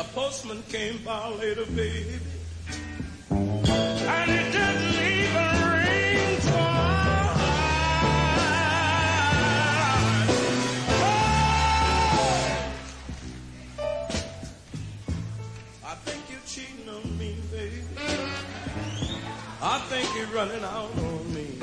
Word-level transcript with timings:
The 0.00 0.06
postman 0.14 0.62
came 0.70 0.96
by 1.04 1.28
later, 1.28 1.66
baby. 1.66 2.18
And 3.30 4.30
it 4.30 4.50
didn't 4.50 4.94
even 4.94 5.50
ring 5.68 6.40
twice. 6.40 7.60
Oh! 13.78 14.00
I 15.84 15.94
think 16.06 16.20
you're 16.30 16.46
cheating 16.46 16.88
on 16.88 17.18
me, 17.18 17.36
baby. 17.52 17.84
I 19.60 19.78
think 19.90 20.08
you're 20.16 20.28
running 20.28 20.64
out 20.64 20.96
on 20.96 21.34
me. 21.34 21.58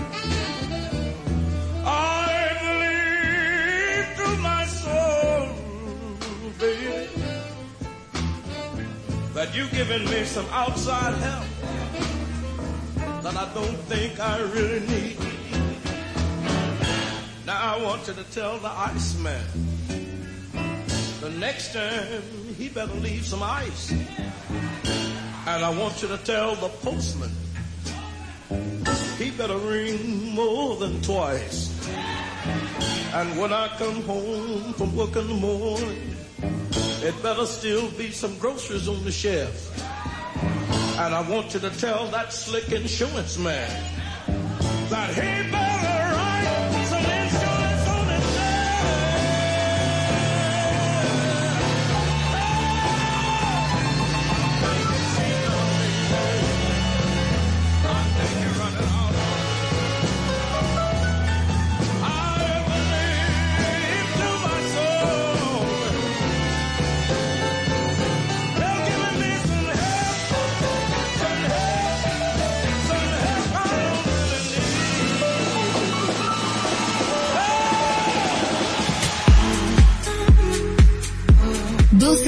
I 1.84 2.54
believe 2.62 4.16
through 4.16 4.38
my 4.44 4.66
soul, 4.68 5.48
baby, 6.60 7.10
that 9.38 9.54
you've 9.56 9.72
given 9.72 10.04
me 10.06 10.24
some 10.24 10.48
outside 10.50 11.14
help 11.14 11.46
that 13.22 13.36
I 13.36 13.54
don't 13.54 13.78
think 13.86 14.20
I 14.20 14.42
really 14.42 14.80
need. 14.80 15.16
Now 17.46 17.76
I 17.76 17.84
want 17.84 18.08
you 18.08 18.16
to 18.16 18.24
tell 18.32 18.58
the 18.58 18.72
Iceman 18.72 19.44
the 21.22 21.30
next 21.30 21.72
time 21.72 22.24
he 22.58 22.68
better 22.70 22.96
leave 22.96 23.28
some 23.28 23.44
ice. 23.44 23.92
And 23.92 25.64
I 25.64 25.70
want 25.70 26.02
you 26.02 26.08
to 26.08 26.18
tell 26.18 26.56
the 26.56 26.70
postman 26.70 27.30
he 29.20 29.30
better 29.30 29.60
ring 29.60 30.34
more 30.34 30.78
than 30.78 31.00
twice. 31.04 31.70
And 33.14 33.38
when 33.38 33.54
I 33.54 33.68
come 33.78 34.02
home 34.02 34.74
from 34.74 34.96
work 34.96 35.16
in 35.16 35.28
the 35.28 35.36
morning, 35.36 36.18
it 37.04 37.22
better 37.22 37.46
still 37.46 37.90
be 37.92 38.12
some 38.12 38.38
groceries 38.38 38.88
on 38.88 39.04
the 39.04 39.12
shelf. 39.12 39.72
And 41.00 41.14
I 41.14 41.22
want 41.30 41.54
you 41.54 41.60
to 41.60 41.70
tell 41.70 42.08
that 42.08 42.34
slick 42.34 42.72
insurance 42.72 43.38
man 43.38 43.70
that 44.90 45.14
he 45.14 45.52
better 45.52 45.77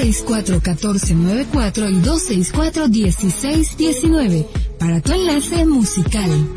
264-1494 0.00 1.90
y 1.90 2.00
264-1619 2.00 4.46
para 4.78 5.00
tu 5.00 5.12
enlace 5.12 5.66
musical. 5.66 6.48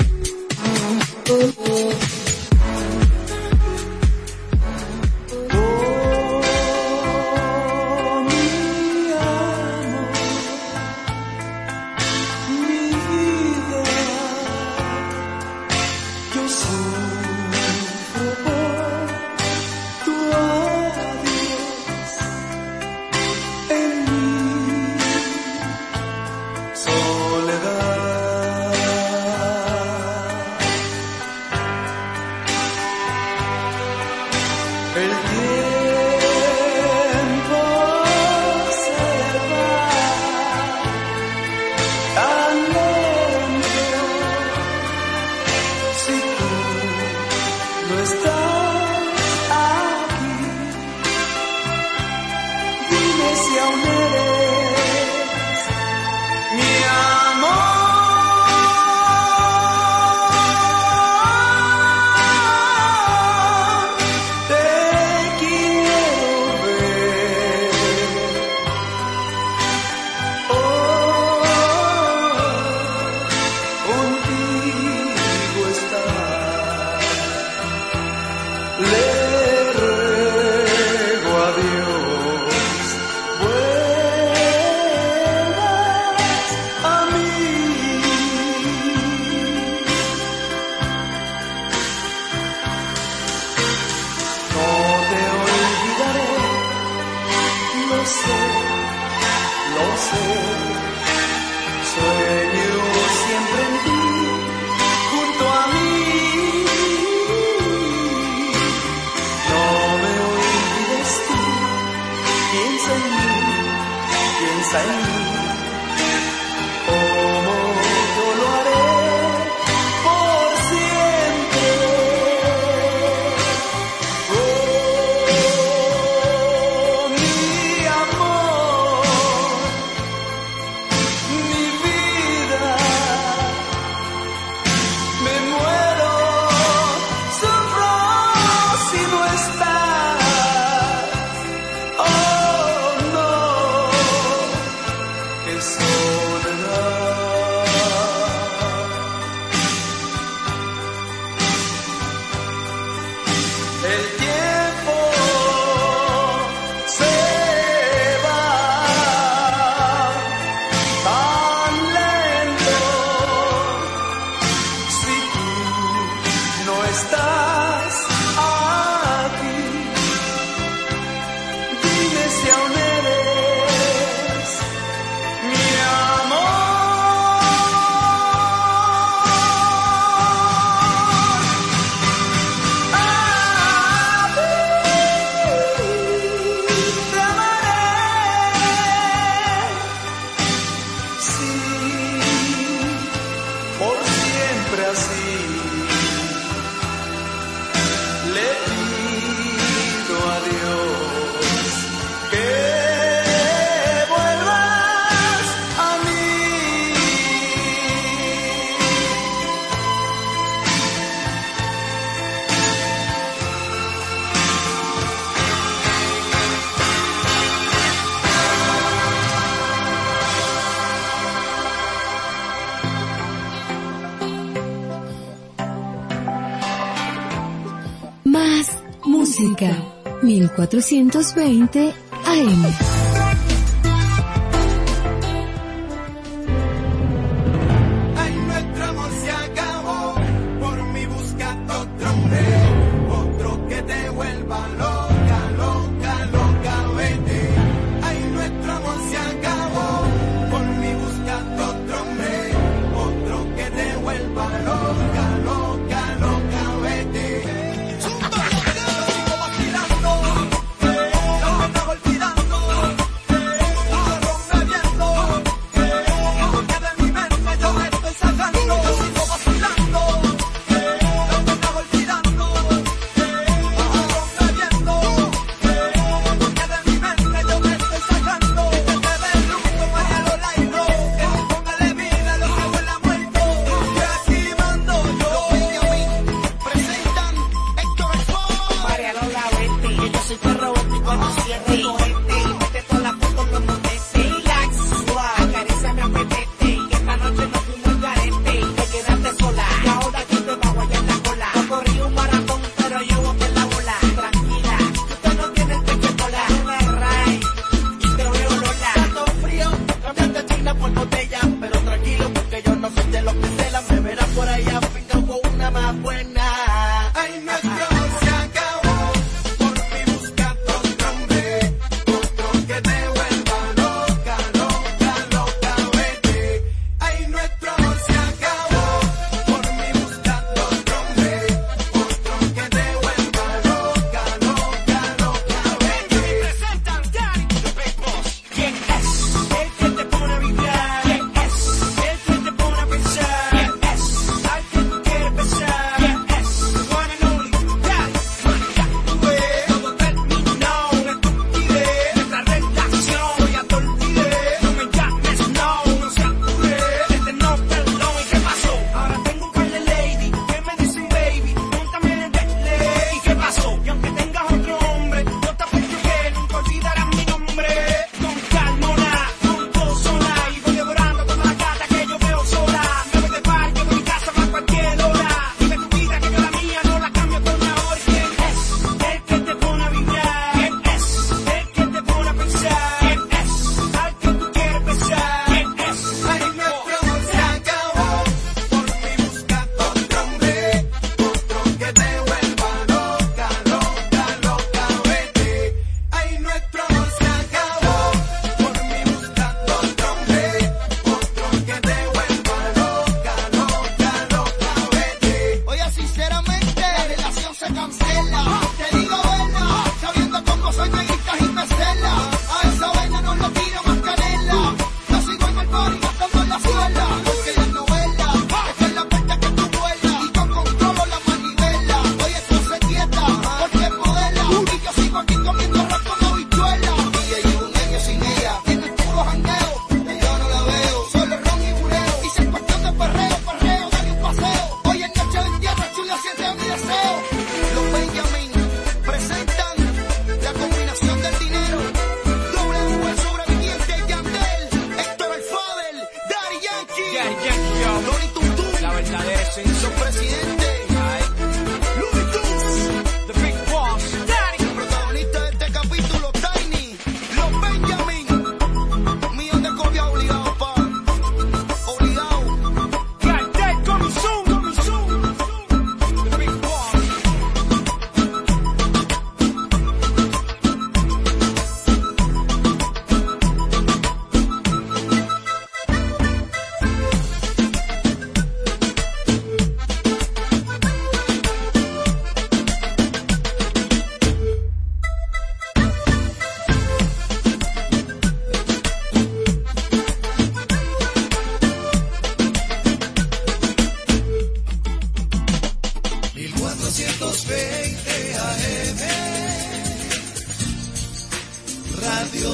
1420 230.74 231.94
AM. 232.26 232.83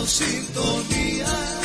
sintonía. 0.05 1.58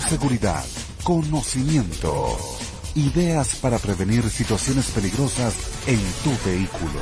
Seguridad, 0.00 0.64
conocimiento, 1.02 2.36
ideas 2.94 3.56
para 3.56 3.78
prevenir 3.78 4.28
situaciones 4.28 4.86
peligrosas 4.90 5.54
en 5.86 6.00
tu 6.22 6.30
vehículo. 6.48 7.00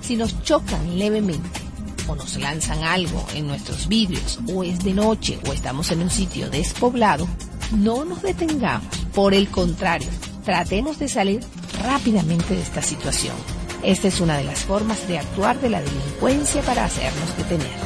Si 0.00 0.16
nos 0.16 0.42
chocan 0.42 0.98
levemente 0.98 1.60
o 2.06 2.14
nos 2.14 2.36
lanzan 2.36 2.82
algo 2.84 3.26
en 3.34 3.46
nuestros 3.48 3.88
vidrios 3.88 4.38
o 4.52 4.62
es 4.62 4.84
de 4.84 4.94
noche 4.94 5.38
o 5.48 5.52
estamos 5.52 5.90
en 5.90 6.02
un 6.02 6.10
sitio 6.10 6.48
despoblado, 6.50 7.26
no 7.72 8.04
nos 8.04 8.22
detengamos. 8.22 8.96
Por 9.14 9.34
el 9.34 9.48
contrario, 9.48 10.08
tratemos 10.44 10.98
de 10.98 11.08
salir 11.08 11.40
rápidamente 11.82 12.54
de 12.54 12.62
esta 12.62 12.82
situación. 12.82 13.34
Esta 13.82 14.08
es 14.08 14.20
una 14.20 14.38
de 14.38 14.44
las 14.44 14.60
formas 14.60 15.06
de 15.08 15.18
actuar 15.18 15.60
de 15.60 15.70
la 15.70 15.80
delincuencia 15.80 16.62
para 16.62 16.84
hacernos 16.84 17.36
detener. 17.36 17.76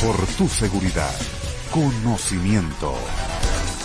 Por 0.00 0.16
tu 0.36 0.48
seguridad 0.48 1.14
conocimiento. 1.70 2.94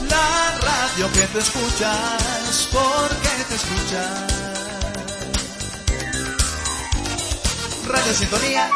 La 0.09 0.57
radio 0.59 1.11
que 1.13 1.27
te 1.27 1.39
escuchas, 1.39 2.69
porque 2.71 3.29
te 3.49 3.55
escuchas. 3.55 4.33
Radio 7.87 8.13
Sintonía 8.13 8.69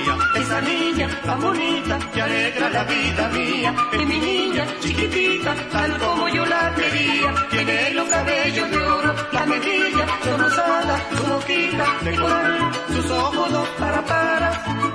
quería. 0.00 0.18
Esa 0.34 0.60
niña 0.60 1.08
tan 1.24 1.40
bonita 1.40 1.98
que 2.12 2.22
alegra 2.22 2.70
la 2.70 2.84
vida 2.84 3.28
mía. 3.28 3.74
Es 3.92 4.06
mi 4.06 4.18
niña 4.18 4.66
chiquitica, 4.80 5.54
tal 5.72 5.98
como 5.98 6.28
yo 6.28 6.46
la 6.46 6.74
quería. 6.74 7.34
Tiene 7.50 7.90
los 7.94 8.08
cabellos 8.08 8.70
de 8.70 8.78
oro, 8.78 9.14
la 9.32 9.46
mejilla 9.46 10.06
son 10.24 10.40
rosadas, 10.40 11.02
su 11.16 11.24
boquita 11.24 11.86
de 12.04 12.16
coral, 12.16 12.70
sus 12.88 13.10
ojos 13.10 13.52
dos 13.52 13.68
para 13.78 14.04
para 14.04 14.89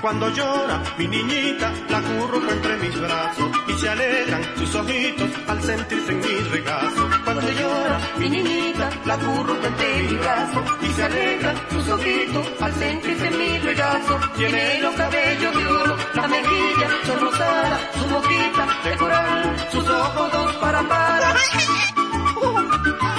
Cuando 0.00 0.30
llora 0.30 0.82
mi 0.96 1.06
niñita, 1.06 1.70
la 1.90 2.00
curro 2.00 2.40
entre 2.50 2.76
mis 2.78 2.98
brazos 2.98 3.50
y 3.68 3.72
se 3.74 3.88
alegran 3.88 4.42
sus 4.56 4.74
ojitos 4.74 5.30
al 5.46 5.62
sentirse 5.62 6.12
en 6.12 6.18
mi 6.20 6.48
regazo. 6.50 7.08
Cuando 7.22 7.50
llora 7.50 8.00
mi 8.16 8.30
niñita, 8.30 8.90
la 9.04 9.18
curro 9.18 9.54
entre 9.62 10.02
mis 10.02 10.18
brazos 10.20 10.62
y 10.80 10.86
se 10.94 11.04
alegran 11.04 11.56
sus 11.70 11.88
ojitos 11.88 12.46
al 12.60 12.74
sentirse 12.74 13.26
en 13.26 13.38
mi 13.38 13.58
regazo. 13.58 14.20
Tiene 14.38 14.80
los 14.80 14.94
cabellos 14.94 15.56
de 15.56 15.66
oro, 15.66 15.96
la 16.14 16.28
mejilla 16.28 16.88
son 17.04 17.20
rosadas, 17.20 17.80
su 17.92 18.06
boquita 18.08 18.66
de 18.84 18.96
coral, 18.96 19.68
sus 19.70 19.88
ojos 19.88 20.32
dos 20.32 20.56
para 20.56 20.82
para. 20.88 21.34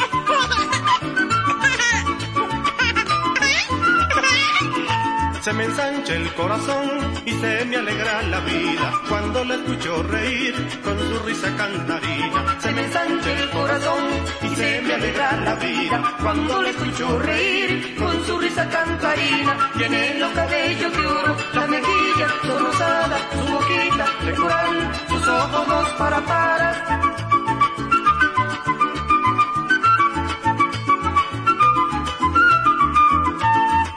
Se 5.41 5.51
me 5.53 5.63
ensancha 5.63 6.13
el 6.13 6.31
corazón 6.35 6.87
y 7.25 7.31
se 7.31 7.65
me 7.65 7.77
alegra 7.77 8.21
la 8.23 8.39
vida 8.41 8.93
cuando 9.09 9.43
la 9.43 9.55
escucho 9.55 10.03
reír 10.03 10.53
con 10.83 10.99
su 10.99 11.19
risa 11.25 11.57
cantarina. 11.57 12.59
Se 12.59 12.71
me 12.71 12.83
ensancha 12.85 13.31
el 13.39 13.49
corazón 13.49 14.03
y 14.43 14.55
se 14.55 14.81
me 14.83 14.93
alegra 14.93 15.31
la 15.37 15.55
vida 15.55 16.15
cuando 16.21 16.61
la 16.61 16.69
escucho 16.69 17.19
reír 17.19 17.95
con 17.97 18.23
su 18.23 18.37
risa 18.37 18.69
cantarina. 18.69 19.71
Tiene 19.79 20.19
los 20.19 20.31
cabellos 20.31 20.93
de 20.93 21.07
oro, 21.07 21.35
la 21.53 21.67
mejilla 21.67 22.27
son 22.45 22.63
rosadas, 22.63 23.21
su 23.31 23.51
boquita 23.51 24.25
de 24.25 24.33
coral, 24.35 24.91
sus 25.09 25.27
ojos 25.27 25.67
dos 25.67 25.89
para 25.97 26.21
para 26.21 27.10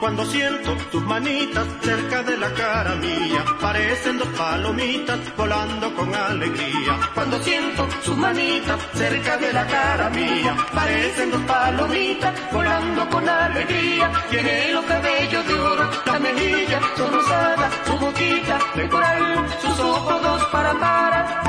Cuando 0.05 0.23
siento 0.27 0.77
tus 0.91 1.01
manitas 1.01 1.65
cerca 1.81 2.21
de 2.21 2.37
la 2.37 2.53
cara 2.53 2.93
mía, 2.97 3.43
parecen 3.59 4.19
dos 4.19 4.27
palomitas 4.37 5.17
volando 5.35 5.95
con 5.95 6.13
alegría. 6.13 6.99
Cuando 7.15 7.41
siento 7.41 7.87
sus 8.03 8.15
manitas 8.15 8.79
cerca 8.93 9.35
de 9.37 9.51
la 9.51 9.65
cara 9.65 10.11
mía, 10.11 10.55
parecen 10.75 11.31
dos 11.31 11.41
palomitas 11.41 12.35
volando 12.53 13.09
con 13.09 13.27
alegría. 13.27 14.11
Tiene 14.29 14.73
los 14.73 14.85
cabellos 14.85 15.47
de 15.47 15.53
oro, 15.59 15.89
la 16.05 16.19
mejilla 16.19 16.79
son 16.95 17.11
rosadas, 17.11 17.73
su 17.87 17.97
boquita 17.97 18.59
de 18.75 18.87
coral, 18.87 19.47
sus 19.59 19.79
ojos 19.79 20.21
dos 20.21 20.45
para 20.51 20.73
para. 20.79 21.44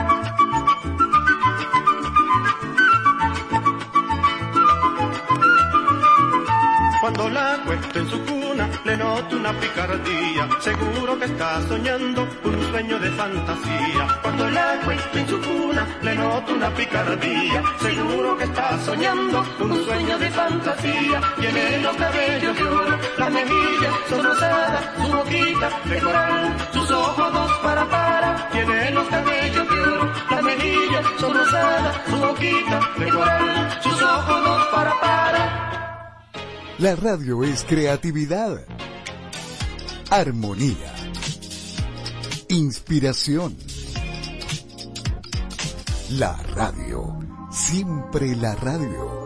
Cuando 7.07 7.29
la 7.29 7.55
acuesto 7.55 8.01
en 8.01 8.11
su 8.11 8.21
cuna, 8.25 8.69
le 8.85 8.97
noto 8.97 9.37
una 9.37 9.53
picardía. 9.61 10.49
Seguro 10.59 11.17
que 11.17 11.27
está 11.27 11.63
soñando 11.69 12.27
un 12.43 12.71
sueño 12.73 12.99
de 12.99 13.11
fantasía. 13.13 14.19
Cuando 14.23 14.51
la 14.51 14.73
acuesto 14.73 15.19
en 15.21 15.29
su 15.29 15.41
cuna, 15.41 15.87
le 16.03 16.17
noto 16.17 16.53
una 16.53 16.69
picardía. 16.75 17.63
Seguro 17.79 18.37
que 18.37 18.43
está 18.43 18.77
soñando 18.81 19.45
un 19.61 19.85
sueño 19.85 20.19
de 20.19 20.31
fantasía. 20.31 21.21
Tiene 21.39 21.79
los 21.79 21.97
cabellos 21.97 22.57
de 22.57 22.65
oro, 22.65 22.99
las 23.19 23.31
mejillas 23.31 23.95
son 24.09 24.25
rosadas, 24.25 24.85
su 24.97 25.13
boquita 25.13 25.71
de 25.85 26.01
coral, 26.01 26.57
sus 26.73 26.91
ojos 26.91 27.33
dos 27.33 27.53
para 27.63 27.85
para. 27.85 28.49
Tiene 28.51 28.91
los 28.91 29.07
cabellos 29.07 29.69
de 29.69 29.81
oro, 29.81 30.13
las 30.29 30.43
mejillas 30.43 31.07
son 31.21 31.35
rosadas, 31.35 32.01
su 32.11 32.17
boquita 32.17 32.81
de 32.99 33.09
coral, 33.11 33.81
sus 33.81 34.03
ojos 34.03 34.45
dos 34.45 34.67
para 34.75 35.01
para. 35.01 35.26
La 36.79 36.95
radio 36.95 37.43
es 37.43 37.65
creatividad, 37.65 38.63
armonía, 40.11 40.95
inspiración. 42.51 43.57
La 46.11 46.37
radio, 46.55 47.19
siempre 47.51 48.37
la 48.37 48.55
radio. 48.57 49.26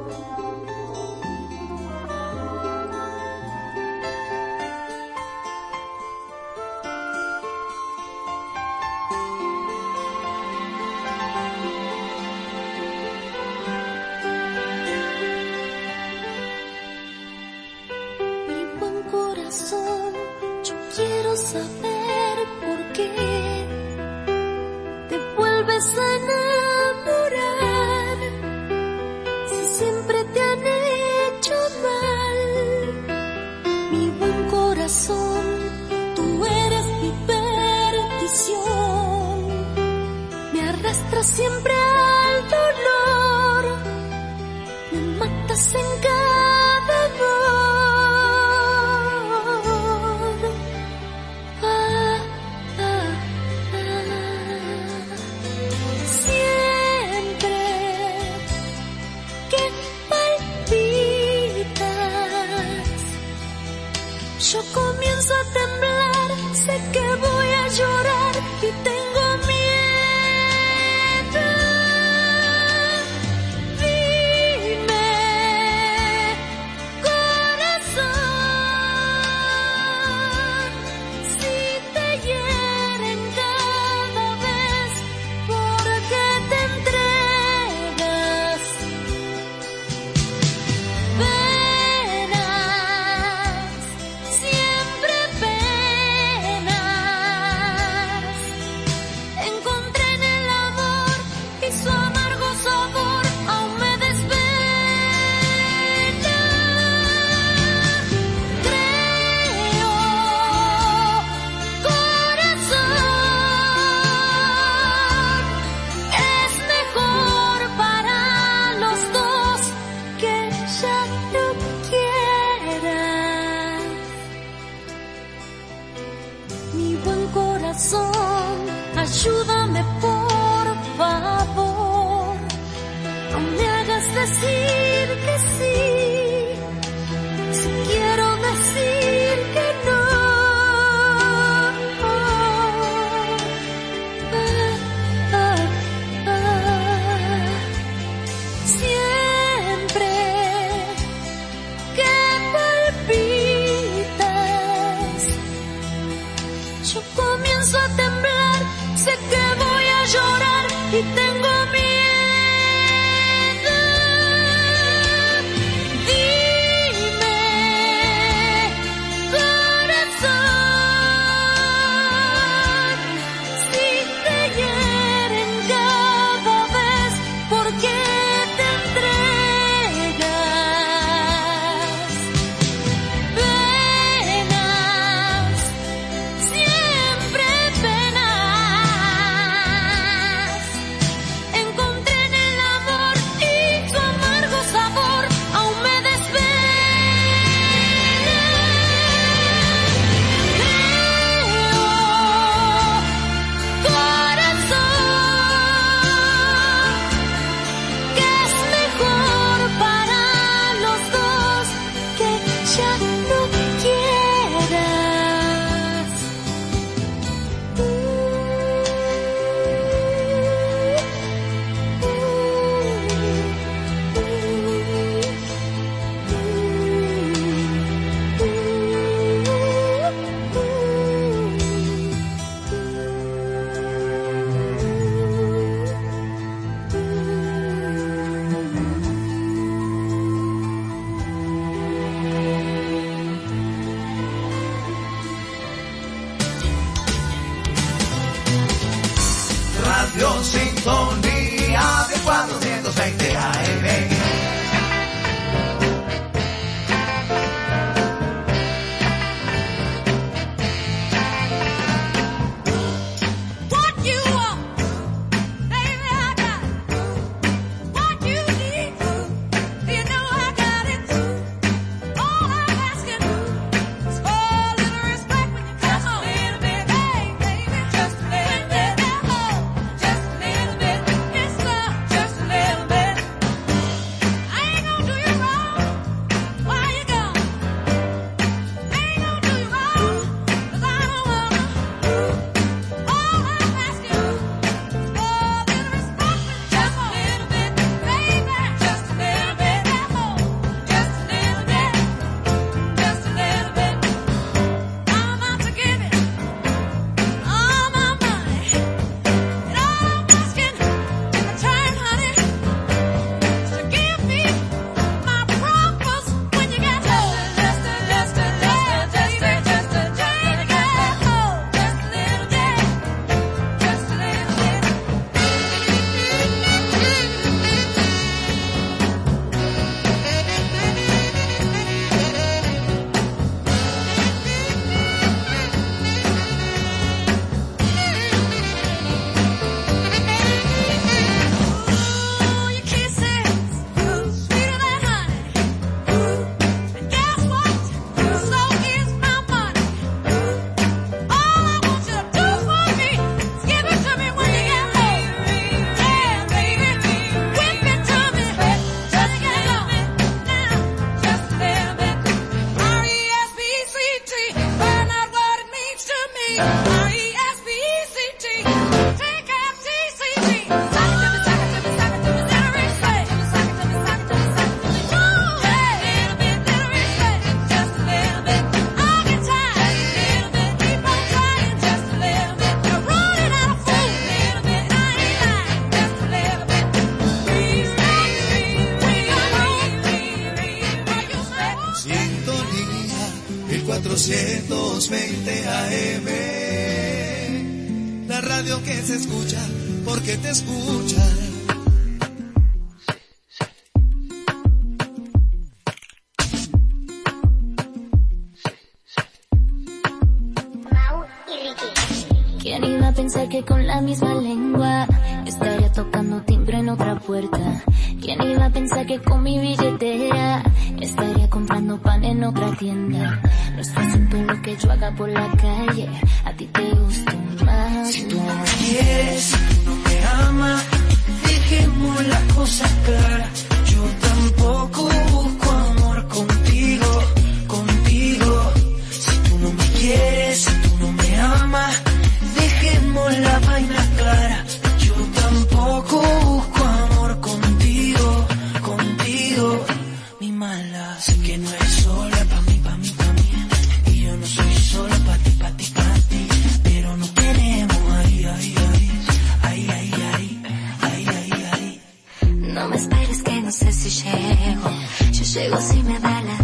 si 464.01 464.09
llego. 464.09 464.91
Yo 465.31 465.45
llego 465.45 465.81
si 465.81 466.03
me 466.03 466.19
da 466.21 466.43
la 466.49 466.57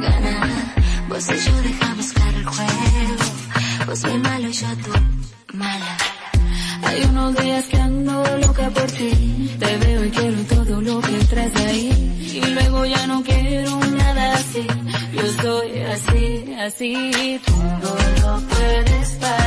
gana. 0.00 0.74
Vos 1.08 1.26
y 1.28 1.38
yo 1.44 1.62
dejamos 1.62 2.12
claro 2.12 2.38
el 2.38 2.46
juego. 2.46 3.24
Vos 3.86 4.04
mi 4.04 4.18
malo 4.18 4.48
y 4.48 4.52
yo 4.52 4.68
tu 4.84 5.56
mala. 5.56 5.96
Hay 6.84 7.02
unos 7.10 7.34
días 7.34 7.64
que 7.64 7.78
ando 7.78 8.22
loca 8.38 8.70
por 8.70 8.90
ti. 8.92 9.56
Te 9.58 9.76
veo 9.78 10.04
y 10.04 10.10
quiero 10.10 10.40
todo 10.54 10.80
lo 10.80 11.00
que 11.00 11.16
traes 11.30 11.54
de 11.54 11.66
ahí. 11.66 12.40
Y 12.44 12.50
luego 12.52 12.86
ya 12.86 13.06
no 13.08 13.22
quiero 13.24 13.80
nada 13.80 14.34
así. 14.34 14.64
Yo 15.14 15.42
soy 15.42 15.80
así, 15.80 16.54
así. 16.60 17.40
Todo 17.44 17.96
lo 18.22 18.48
puedes 18.48 19.08
parar. 19.20 19.37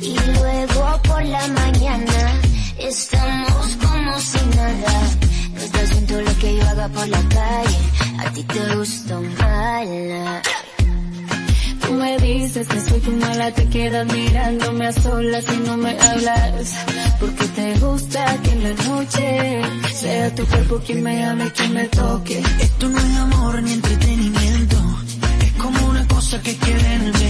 y 0.00 0.14
luego 0.36 1.00
por 1.04 1.24
la 1.24 1.48
mañana 1.48 2.40
estamos 2.78 3.76
como 3.80 4.20
si 4.20 4.38
nada. 4.56 5.00
Estás 5.56 5.90
viendo 5.90 6.20
lo 6.20 6.38
que 6.38 6.56
yo 6.56 6.68
haga 6.68 6.88
por 6.88 7.08
la 7.08 7.22
calle, 7.28 7.78
a 8.18 8.30
ti 8.32 8.42
te 8.42 8.76
gusta 8.76 9.20
mala. 9.20 10.42
Tú 11.80 11.92
me 11.94 12.18
dices 12.18 12.68
que 12.68 12.80
soy 12.80 13.00
tu 13.00 13.10
mala, 13.12 13.50
te 13.52 13.66
quedas 13.68 14.12
mirándome 14.12 14.86
a 14.86 14.92
solas 14.92 15.44
y 15.50 15.56
no 15.66 15.76
me 15.78 15.98
hablas. 15.98 16.74
Porque 17.20 17.44
te 17.56 17.78
gusta 17.78 18.38
que 18.42 18.50
en 18.50 18.62
la 18.64 18.84
noche 18.84 19.62
sea 19.94 20.34
tu 20.34 20.44
cuerpo 20.44 20.80
quien 20.84 21.02
me 21.02 21.24
hable, 21.24 21.50
quien 21.52 21.72
me 21.72 21.84
toque. 21.88 22.42
Esto 22.60 22.88
no 22.90 22.98
es 22.98 23.16
amor 23.16 23.62
ni 23.62 23.72
entretenimiento, 23.72 24.76
es 25.40 25.52
como 25.52 25.86
una 25.88 26.06
cosa 26.06 26.38
que 26.42 26.54
queda 26.54 26.94
en 26.96 27.02
el 27.02 27.23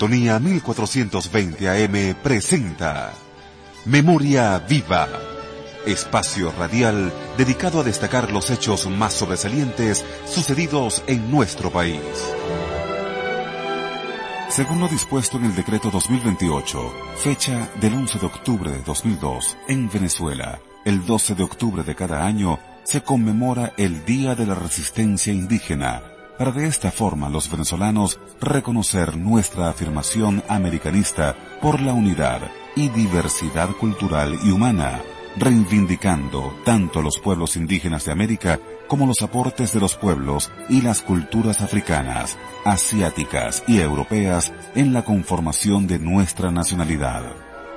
Sintonía 0.00 0.38
1420 0.38 1.68
AM 1.68 2.14
presenta 2.22 3.12
Memoria 3.84 4.58
Viva, 4.60 5.06
espacio 5.84 6.50
radial 6.52 7.12
dedicado 7.36 7.80
a 7.80 7.82
destacar 7.82 8.32
los 8.32 8.48
hechos 8.48 8.88
más 8.88 9.12
sobresalientes 9.12 10.02
sucedidos 10.24 11.04
en 11.06 11.30
nuestro 11.30 11.70
país. 11.70 12.00
Según 14.48 14.80
lo 14.80 14.88
dispuesto 14.88 15.36
en 15.36 15.44
el 15.44 15.54
decreto 15.54 15.90
2028, 15.90 16.94
fecha 17.18 17.68
del 17.78 17.92
11 17.92 18.20
de 18.20 18.26
octubre 18.26 18.70
de 18.70 18.80
2002, 18.80 19.58
en 19.68 19.90
Venezuela, 19.90 20.60
el 20.86 21.04
12 21.04 21.34
de 21.34 21.42
octubre 21.42 21.82
de 21.82 21.94
cada 21.94 22.24
año 22.24 22.58
se 22.84 23.02
conmemora 23.02 23.74
el 23.76 24.06
Día 24.06 24.34
de 24.34 24.46
la 24.46 24.54
Resistencia 24.54 25.30
Indígena 25.30 26.09
para 26.40 26.52
de 26.52 26.66
esta 26.66 26.90
forma 26.90 27.28
los 27.28 27.50
venezolanos 27.50 28.18
reconocer 28.40 29.14
nuestra 29.18 29.68
afirmación 29.68 30.42
americanista 30.48 31.36
por 31.60 31.82
la 31.82 31.92
unidad 31.92 32.40
y 32.74 32.88
diversidad 32.88 33.68
cultural 33.72 34.38
y 34.42 34.50
humana, 34.50 35.02
reivindicando 35.36 36.54
tanto 36.64 37.02
los 37.02 37.18
pueblos 37.18 37.56
indígenas 37.56 38.06
de 38.06 38.12
América 38.12 38.58
como 38.88 39.06
los 39.06 39.20
aportes 39.20 39.74
de 39.74 39.80
los 39.80 39.96
pueblos 39.96 40.50
y 40.70 40.80
las 40.80 41.02
culturas 41.02 41.60
africanas, 41.60 42.38
asiáticas 42.64 43.62
y 43.68 43.80
europeas 43.80 44.50
en 44.74 44.94
la 44.94 45.04
conformación 45.04 45.86
de 45.86 45.98
nuestra 45.98 46.50
nacionalidad. 46.50 47.22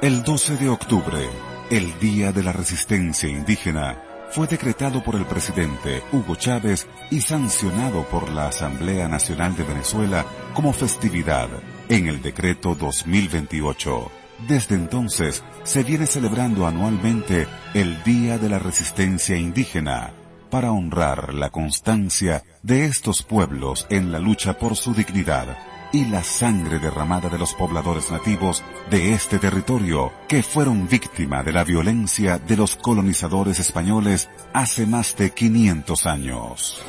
El 0.01 0.23
12 0.23 0.55
de 0.55 0.69
octubre, 0.69 1.29
el 1.69 1.99
Día 1.99 2.31
de 2.31 2.43
la 2.43 2.53
Resistencia 2.53 3.27
Indígena, 3.27 3.97
fue 4.33 4.47
decretado 4.47 5.03
por 5.03 5.15
el 5.15 5.25
presidente 5.25 6.01
Hugo 6.11 6.35
Chávez 6.35 6.87
y 7.11 7.21
sancionado 7.21 8.03
por 8.05 8.31
la 8.31 8.47
Asamblea 8.47 9.07
Nacional 9.07 9.55
de 9.55 9.63
Venezuela 9.63 10.25
como 10.55 10.73
festividad 10.73 11.49
en 11.87 12.07
el 12.07 12.19
decreto 12.19 12.73
2028. 12.73 14.11
Desde 14.47 14.73
entonces 14.73 15.43
se 15.63 15.83
viene 15.83 16.07
celebrando 16.07 16.65
anualmente 16.65 17.47
el 17.75 18.01
Día 18.03 18.39
de 18.39 18.49
la 18.49 18.57
Resistencia 18.57 19.37
Indígena, 19.37 20.13
para 20.49 20.71
honrar 20.71 21.33
la 21.35 21.51
constancia 21.51 22.43
de 22.63 22.85
estos 22.85 23.21
pueblos 23.21 23.85
en 23.91 24.11
la 24.11 24.17
lucha 24.17 24.57
por 24.57 24.75
su 24.75 24.95
dignidad 24.95 25.57
y 25.93 26.05
la 26.05 26.23
sangre 26.23 26.79
derramada 26.79 27.29
de 27.29 27.37
los 27.37 27.53
pobladores 27.53 28.11
nativos 28.11 28.63
de 28.89 29.13
este 29.13 29.37
territorio 29.37 30.11
que 30.27 30.41
fueron 30.41 30.89
víctima 30.89 31.43
de 31.43 31.53
la 31.53 31.63
violencia 31.63 32.39
de 32.39 32.57
los 32.57 32.75
colonizadores 32.75 33.59
españoles 33.59 34.27
hace 34.53 34.87
más 34.87 35.15
de 35.15 35.29
500 35.31 36.05
años. 36.07 36.81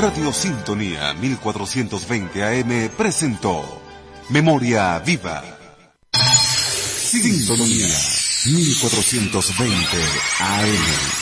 Radio 0.00 0.32
Sintonía 0.32 1.12
1420 1.14 2.42
AM 2.44 2.90
presentó 2.96 3.62
Memoria 4.30 4.98
Viva 5.00 5.44
Sintonía 7.12 7.86
1420 8.46 9.96
AM. 10.40 11.21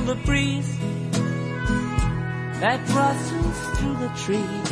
Feel 0.00 0.14
the 0.14 0.20
breeze 0.24 0.78
that 2.60 2.80
rustles 2.90 3.78
through 3.78 3.96
the 3.96 4.12
trees 4.24 4.70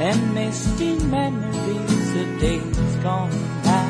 and 0.00 0.34
misty 0.34 0.98
memories 1.06 2.16
of 2.16 2.40
days 2.40 2.96
gone 3.02 3.30
by. 3.64 3.84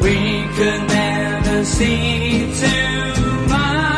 We 0.00 0.16
could 0.56 0.88
never 0.88 1.64
see 1.64 2.52
tomorrow. 2.60 3.97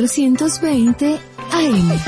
1420 0.00 1.20
AM. 1.52 1.98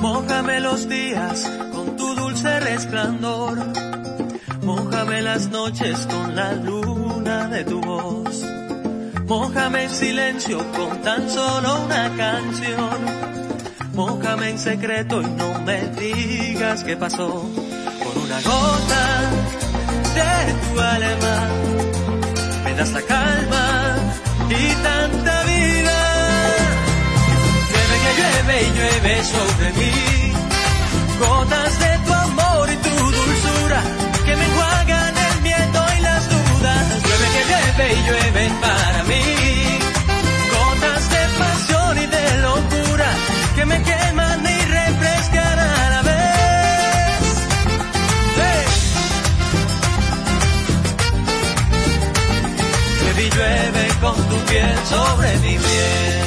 Mójame 0.00 0.60
los 0.60 0.88
días 0.88 1.50
con 1.70 1.96
tu 1.96 2.14
dulce 2.14 2.60
resplandor. 2.60 3.58
Mójame 4.62 5.20
las 5.20 5.50
noches 5.50 6.06
con 6.06 6.34
la 6.34 6.54
luna 6.54 7.48
de 7.48 7.64
tu 7.64 7.78
voz. 7.82 8.42
Mójame 9.26 9.84
el 9.84 9.90
silencio 9.90 10.58
con 10.72 11.02
tan 11.02 11.28
solo 11.28 11.84
una 11.84 12.16
canción 12.16 13.29
secreto 14.60 15.22
y 15.22 15.24
no 15.24 15.58
me 15.62 15.80
digas 15.98 16.84
qué 16.84 16.94
pasó 16.94 17.48
con 18.04 18.22
una 18.22 18.40
gota 18.42 19.30
de 20.14 20.52
tu 20.52 20.80
alma. 20.80 21.48
Me 22.64 22.74
das 22.74 22.92
la 22.92 23.00
calma 23.00 23.96
y 24.50 24.74
tanta 24.82 25.42
vida. 25.44 25.98
Llueve 27.70 27.96
que 28.04 28.12
llueve 28.20 28.62
y 28.62 28.70
llueve 28.76 29.24
sobre 29.24 29.72
mí. 29.72 30.09
tu 54.30 54.36
piel 54.46 54.76
sobre 54.86 55.38
mi 55.38 55.58
piel. 55.58 56.19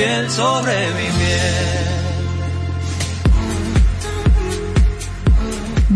piel 0.00 0.30
sobre 0.30 0.72
mi 0.94 1.08
piel. 1.18 1.90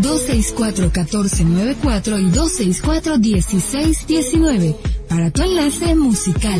264-1494 0.01 2.21
y 2.21 2.25
264-1619 2.31 4.75
para 5.09 5.31
tu 5.31 5.41
enlace 5.41 5.95
musical. 5.95 6.59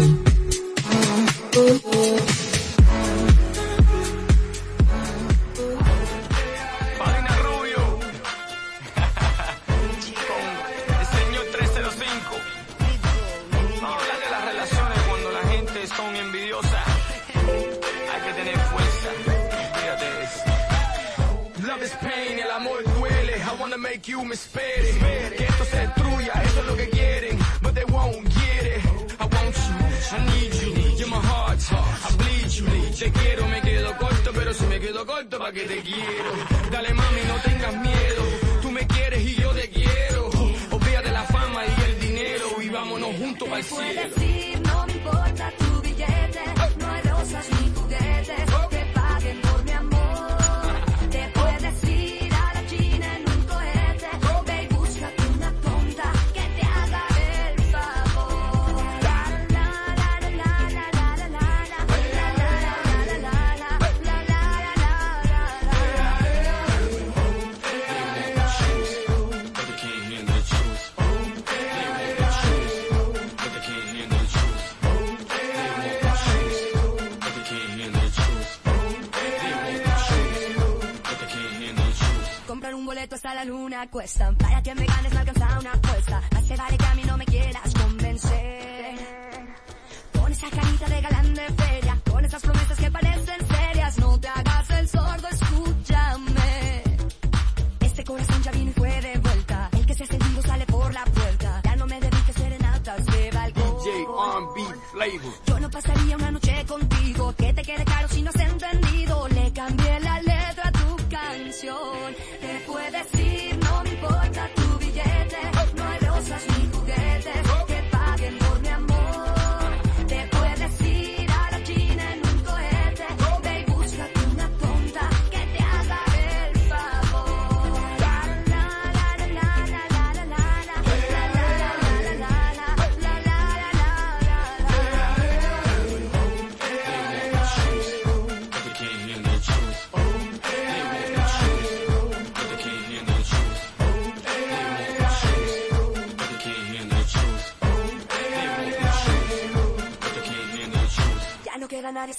Una 83.76 83.88
cuesta. 83.88 84.34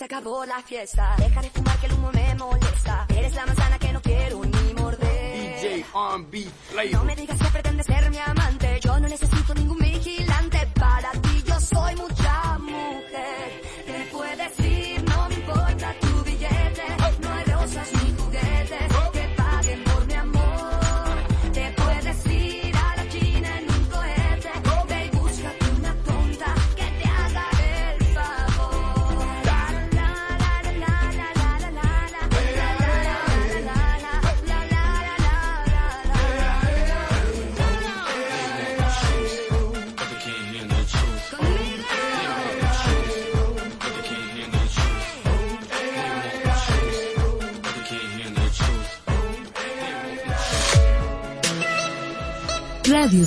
Acabó 0.06 0.44
la 0.46 0.62
fiesta. 0.62 1.14
Deja 1.18 1.42
de 1.42 1.50
fumar 1.50 1.78
que 1.78 1.86
el 1.86 1.92
humo 1.92 2.10
me 2.12 2.34
molesta. 2.36 3.06
Eres 3.08 3.34
la 3.34 3.46
manzana 3.46 3.78
que 3.78 3.92
no 3.92 4.00
quiero 4.00 4.44
ni 4.44 4.74
morder. 4.74 5.84
No 6.92 7.04
me 7.04 7.16
digas 7.16 7.38
que 7.38 7.48
pretendes 7.48 7.86
ser 7.86 8.10
mi 8.10 8.18
amante. 8.18 8.80
Yo 8.82 9.00
no 9.00 9.08
necesito 9.08 9.25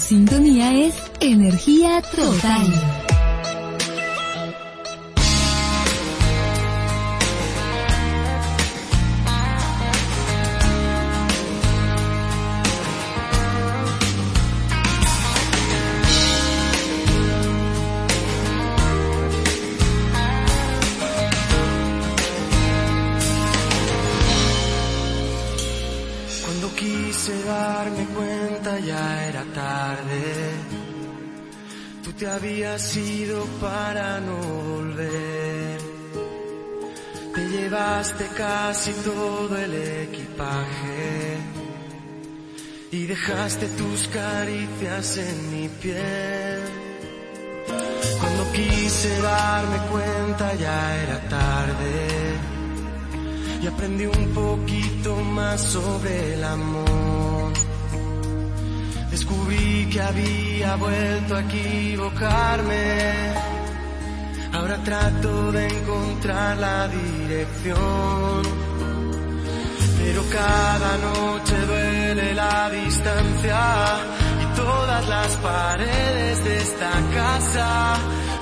Sintonía 0.09 0.48
Tú 32.39 32.45
te 32.45 32.51
habías 32.51 32.95
ido 32.95 33.43
para 33.59 34.19
no 34.21 34.37
volver. 34.37 35.77
Te 37.35 37.49
llevaste 37.49 38.27
casi 38.37 38.91
todo 38.93 39.57
el 39.57 39.73
equipaje. 40.03 41.37
Y 42.91 43.05
dejaste 43.07 43.67
tus 43.69 44.07
caricias 44.07 45.17
en 45.17 45.51
mi 45.51 45.67
piel. 45.67 46.61
Cuando 48.19 48.51
quise 48.53 49.21
darme 49.21 49.77
cuenta 49.91 50.53
ya 50.55 51.03
era 51.03 51.19
tarde 51.29 52.07
y 53.61 53.67
aprendí 53.67 54.05
un 54.05 54.33
poquito 54.33 55.15
más 55.17 55.61
sobre 55.61 56.35
el 56.35 56.43
amor. 56.43 57.18
Descubrí 59.29 59.87
que 59.91 60.01
había 60.01 60.75
vuelto 60.77 61.35
a 61.35 61.41
equivocarme. 61.41 63.33
Ahora 64.53 64.77
trato 64.83 65.51
de 65.51 65.67
encontrar 65.67 66.57
la 66.57 66.87
dirección. 66.87 68.41
Pero 69.99 70.23
cada 70.31 70.97
noche 70.97 71.55
duele 71.67 72.33
la 72.33 72.71
distancia 72.71 73.59
y 74.41 74.55
todas 74.55 75.07
las 75.07 75.35
paredes 75.35 76.43
de 76.43 76.57
esta 76.57 76.91
casa 77.13 77.97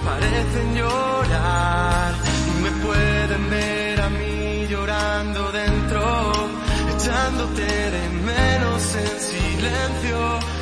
parecen 0.06 0.74
llorar 0.74 2.14
y 2.48 2.64
me 2.64 2.72
pueden 2.86 3.50
ver 3.50 4.02
a 4.02 4.10
mí 4.10 4.68
llorando 4.70 5.52
dentro, 5.52 6.32
echándote 6.96 7.92
de 7.92 8.10
menos 8.24 8.96
en 8.96 9.20
silencio. 9.20 10.57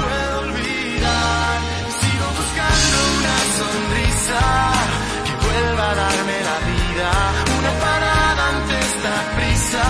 Puedo 0.00 0.38
olvidar, 0.40 1.58
sigo 2.00 2.26
buscando 2.40 2.96
una 3.18 3.36
sonrisa 3.58 4.42
que 5.26 5.34
vuelva 5.46 5.90
a 5.90 5.94
darme 5.94 6.36
la 6.50 6.58
vida, 6.70 7.10
una 7.58 7.72
parada 7.84 8.42
ante 8.54 8.74
esta 8.90 9.14
prisa 9.36 9.84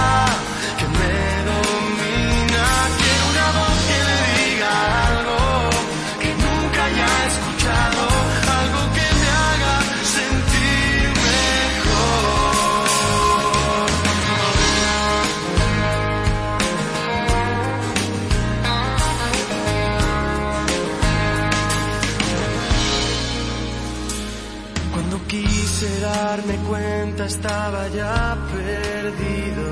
quise 25.84 26.00
darme 26.00 26.56
cuenta 26.68 27.26
estaba 27.26 27.88
ya 27.88 28.36
perdido, 28.52 29.68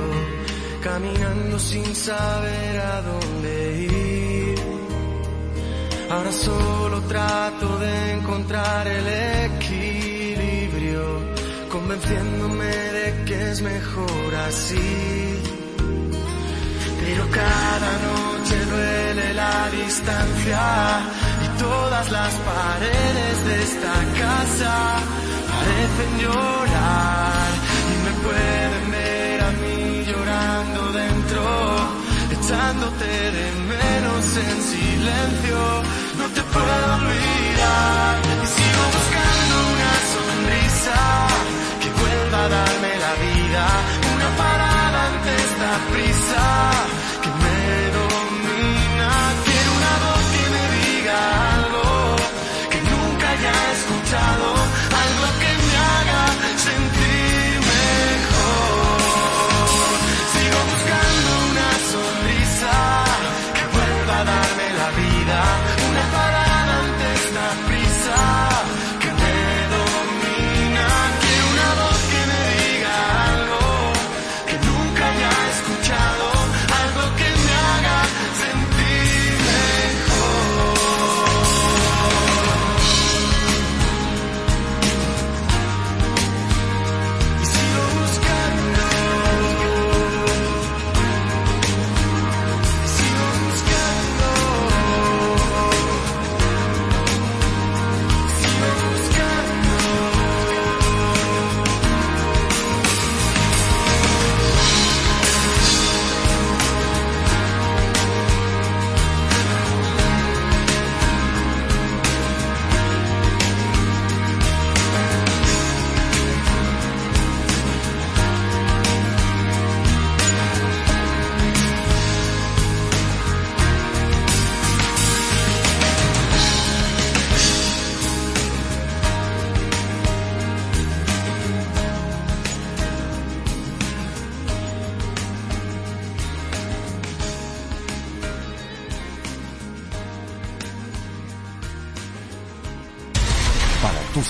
caminando 0.82 1.58
sin 1.58 1.94
saber 1.94 2.80
a 2.80 3.02
dónde 3.02 3.54
ir. 3.82 4.58
Ahora 6.10 6.32
solo 6.32 7.00
trato 7.02 7.78
de 7.78 8.12
encontrar 8.12 8.86
el 8.86 9.06
equilibrio, 9.50 11.02
convenciéndome 11.70 12.74
de 12.98 13.24
que 13.24 13.50
es 13.50 13.62
mejor 13.62 14.34
así. 14.48 15.38
Pero 17.00 17.24
cada 17.30 17.92
noche 18.08 18.56
duele 18.66 19.34
la 19.34 19.70
distancia 19.70 21.00
y 21.44 21.48
todas 21.58 22.10
las 22.10 22.34
paredes 22.34 23.44
de 23.46 23.62
esta 23.62 23.94
casa 24.20 25.11
parecen 25.62 26.12
llorar 26.22 27.48
y 27.92 27.96
me 28.04 28.12
pueden 28.24 28.84
ver 28.90 29.40
a 29.40 29.50
mí 29.62 30.04
llorando 30.10 30.80
dentro, 30.92 31.42
echándote 32.36 33.12
de 33.38 33.46
menos 33.72 34.24
en 34.46 34.56
silencio. 34.72 35.58
No 36.18 36.26
te 36.34 36.42
puedo 36.52 36.84
olvidar 36.98 38.12
y 38.42 38.46
sigo 38.56 38.82
buscando 38.96 39.54
una 39.74 39.94
sonrisa 40.14 41.00
que 41.80 41.88
vuelva 42.00 42.38
a 42.44 42.48
darme 42.58 42.92
la 43.06 43.12
vida, 43.26 43.64
una 44.14 44.28
parada 44.42 44.98
ante 45.10 45.30
esta 45.46 45.70
prisa 45.92 46.42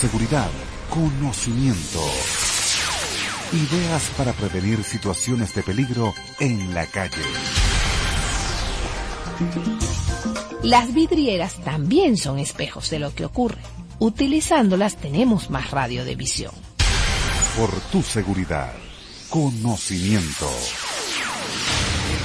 seguridad, 0.03 0.51
conocimiento. 0.91 2.01
Ideas 3.53 4.03
para 4.17 4.33
prevenir 4.33 4.83
situaciones 4.83 5.55
de 5.55 5.63
peligro 5.63 6.13
en 6.41 6.75
la 6.75 6.87
calle. 6.87 7.23
Las 10.65 10.93
vidrieras 10.93 11.55
también 11.63 12.17
son 12.17 12.41
espejos 12.41 12.91
de 12.91 12.99
lo 12.99 13.15
que 13.15 13.25
ocurre. 13.25 13.61
Utilizándolas 14.01 14.97
tenemos 14.97 15.51
más 15.51 15.71
radio 15.71 16.05
de 16.05 16.17
visión. 16.17 16.53
Por 17.57 17.71
tu 17.93 18.03
seguridad, 18.03 18.73
conocimiento. 19.31 20.51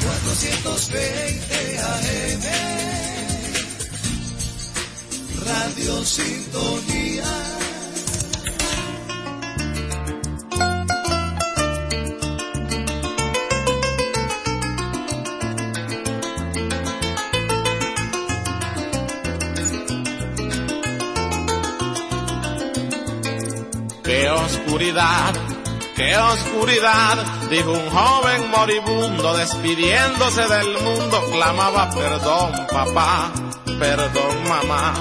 420 0.01 1.79
AM 1.79 2.41
Radio 5.45 6.03
Sintonía 6.03 7.56
oscuridad, 24.77 25.33
qué 25.95 26.15
oscuridad, 26.15 27.17
dijo 27.49 27.71
un 27.71 27.89
joven 27.89 28.51
moribundo 28.51 29.35
despidiéndose 29.35 30.47
del 30.47 30.77
mundo, 30.83 31.19
clamaba 31.31 31.89
perdón 31.89 32.51
papá, 32.71 33.31
perdón 33.79 34.47
mamá. 34.47 34.93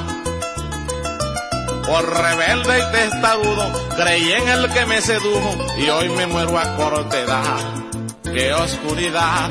Por 1.87 2.09
rebelde 2.11 2.79
y 2.79 2.93
testarudo, 2.93 3.71
creí 3.97 4.33
en 4.33 4.49
el 4.49 4.73
que 4.73 4.87
me 4.87 5.03
sedujo 5.03 5.59
y 5.77 5.91
hoy 5.91 6.09
me 6.09 6.27
muero 6.27 6.59
a 6.59 6.75
corta 6.75 7.21
edad. 7.21 7.61
Qué 8.33 8.55
oscuridad, 8.55 9.51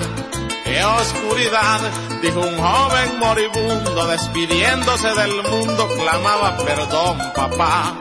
qué 0.63 0.84
oscuridad, 0.84 1.82
dijo 2.23 2.39
un 2.39 2.57
joven 2.57 3.19
moribundo 3.19 4.07
despidiéndose 4.07 5.13
del 5.13 5.43
mundo, 5.43 5.88
clamaba 5.99 6.57
perdón 6.57 7.19
papá, 7.36 7.95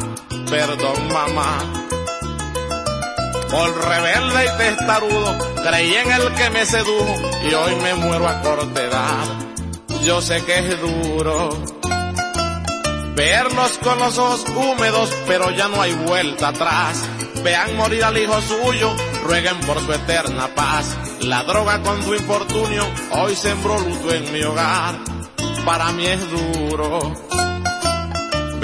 perdón 0.49 1.13
mamá. 1.13 1.84
Por 3.55 3.89
rebelde 3.89 4.47
y 4.47 4.59
testarudo, 4.59 5.39
creí 5.63 5.95
en 5.95 6.11
el 6.11 6.33
que 6.35 6.51
me 6.51 6.67
sedujo 6.67 7.15
y 7.49 7.55
hoy 7.55 7.77
me 7.77 7.95
muero 7.95 8.27
a 8.27 8.43
corta 8.43 8.83
edad. 8.83 9.27
Yo 10.03 10.21
sé 10.21 10.45
que 10.45 10.59
es 10.59 10.81
duro 10.81 11.51
verlos 13.15 13.79
con 13.81 13.97
los 14.01 14.19
ojos 14.19 14.45
húmedos, 14.57 15.09
pero 15.29 15.53
ya 15.53 15.69
no 15.69 15.81
hay 15.81 15.93
vuelta 15.93 16.49
atrás. 16.49 17.01
Vean 17.45 17.77
morir 17.77 18.03
al 18.03 18.19
hijo 18.19 18.41
suyo, 18.43 18.93
rueguen 19.25 19.61
por 19.61 19.79
su 19.79 19.93
eterna 19.93 20.49
paz. 20.57 20.97
La 21.21 21.45
droga 21.45 21.81
con 21.81 22.03
tu 22.03 22.13
infortunio 22.13 22.85
hoy 23.13 23.37
sembró 23.37 23.79
luto 23.79 24.13
en 24.13 24.33
mi 24.33 24.43
hogar. 24.43 24.99
Para 25.65 25.93
mí 25.93 26.07
es 26.07 26.21
duro 26.29 27.15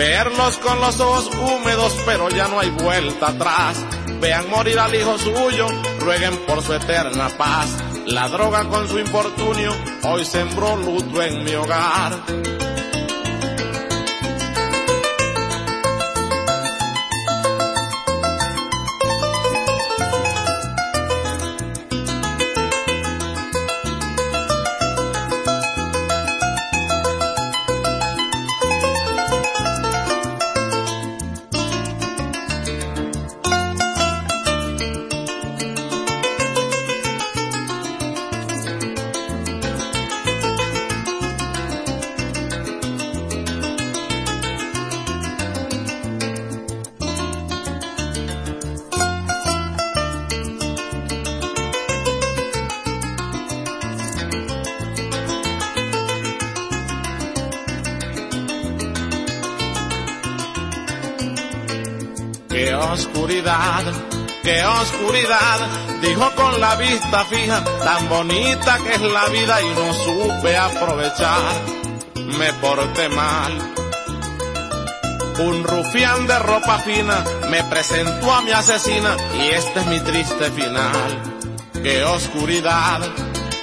verlos 0.00 0.56
con 0.58 0.80
los 0.80 0.98
ojos 0.98 1.30
húmedos, 1.36 1.94
pero 2.06 2.30
ya 2.30 2.48
no 2.48 2.58
hay 2.58 2.70
vuelta 2.70 3.28
atrás. 3.28 3.84
Vean 4.20 4.50
morir 4.50 4.78
al 4.78 4.94
hijo 4.94 5.18
suyo, 5.18 5.66
rueguen 5.98 6.36
por 6.46 6.62
su 6.62 6.74
eterna 6.74 7.28
paz. 7.38 7.68
La 8.06 8.28
droga 8.28 8.68
con 8.68 8.86
su 8.88 8.98
infortunio 8.98 9.72
hoy 10.04 10.24
sembró 10.24 10.76
luto 10.76 11.22
en 11.22 11.44
mi 11.44 11.54
hogar. 11.54 12.12
Qué 64.50 64.64
oscuridad, 64.64 65.60
dijo 66.02 66.30
con 66.34 66.60
la 66.60 66.74
vista 66.74 67.24
fija, 67.26 67.62
tan 67.84 68.08
bonita 68.08 68.78
que 68.78 68.94
es 68.94 69.00
la 69.00 69.26
vida 69.28 69.62
y 69.62 69.68
no 69.74 69.92
supe 69.92 70.56
aprovechar, 70.56 71.54
me 72.38 72.52
porté 72.54 73.08
mal. 73.10 73.52
Un 75.38 75.62
rufián 75.64 76.26
de 76.26 76.38
ropa 76.38 76.78
fina 76.80 77.24
me 77.48 77.62
presentó 77.64 78.32
a 78.32 78.42
mi 78.42 78.50
asesina 78.50 79.16
y 79.34 79.50
este 79.50 79.80
es 79.80 79.86
mi 79.86 80.00
triste 80.00 80.50
final. 80.50 81.22
Qué 81.82 82.02
oscuridad, 82.02 83.00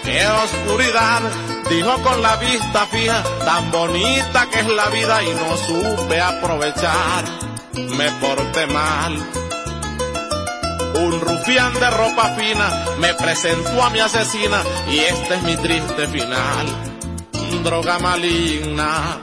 qué 0.04 0.26
oscuridad, 0.26 1.22
dijo 1.70 2.02
con 2.02 2.22
la 2.22 2.38
vista 2.38 2.86
fija, 2.88 3.24
tan 3.44 3.72
bonita 3.72 4.48
que 4.50 4.60
es 4.60 4.68
la 4.68 4.86
vida 4.90 5.22
y 5.22 5.34
no 5.34 5.58
supe 5.58 6.22
aprovechar 6.22 7.26
me 7.78 8.10
porté 8.20 8.66
mal. 8.68 9.37
Un 11.00 11.22
rufián 11.22 11.74
de 11.76 11.89
ropa 11.91 12.36
fina 12.36 12.86
me 13.00 13.14
presentó 13.14 13.84
a 13.84 13.89
mi 13.89 14.00
asesina 14.00 14.64
y 14.89 15.00
este 15.00 15.36
es 15.36 15.43
mi 15.43 15.56
triste 15.58 16.08
final. 16.08 16.66
Droga 17.64 18.00
maligna. 18.00 19.20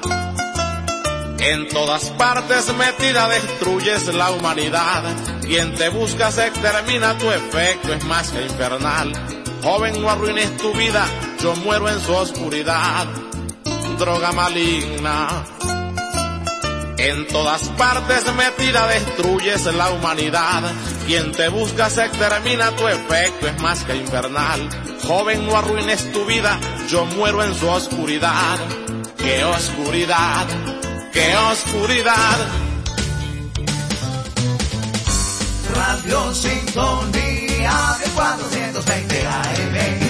En 1.39 1.69
todas 1.69 2.11
partes 2.11 2.73
metida 2.75 3.29
destruyes 3.29 4.07
la 4.15 4.31
humanidad. 4.31 5.03
Quien 5.43 5.75
te 5.75 5.89
busca 5.89 6.31
se 6.31 6.47
extermina, 6.47 7.19
tu 7.19 7.31
efecto 7.31 7.93
es 7.93 8.05
más 8.05 8.31
que 8.31 8.43
infernal. 8.43 9.13
Joven, 9.63 10.01
no 10.01 10.11
arruines 10.11 10.57
tu 10.57 10.73
vida, 10.73 11.07
yo 11.43 11.57
muero 11.57 11.89
en 11.89 12.01
su 12.01 12.13
oscuridad. 12.15 13.07
Droga 13.99 14.33
maligna. 14.33 15.45
En 17.07 17.27
todas 17.27 17.69
partes 17.77 18.25
metida 18.35 18.87
destruyes 18.87 19.67
la 19.67 19.91
humanidad. 19.91 20.63
Quien 21.07 21.33
te 21.33 21.49
busca 21.49 21.91
se 21.91 22.07
extermina, 22.07 22.75
tu 22.77 22.89
efecto 22.89 23.47
es 23.47 23.61
más 23.61 23.85
que 23.85 23.95
infernal. 23.95 24.71
Joven, 25.07 25.47
no 25.47 25.55
arruines 25.55 26.11
tu 26.13 26.25
vida, 26.25 26.59
yo 26.89 27.05
muero 27.05 27.45
en 27.45 27.55
su 27.55 27.69
oscuridad. 27.69 28.59
¡Qué 29.19 29.45
oscuridad! 29.45 30.47
¡Qué 31.13 31.37
oscuridad! 31.37 32.39
Radio 35.75 36.35
Sintonía 36.35 37.99
de 38.01 38.11
420 38.15 39.27
AM. 39.27 40.04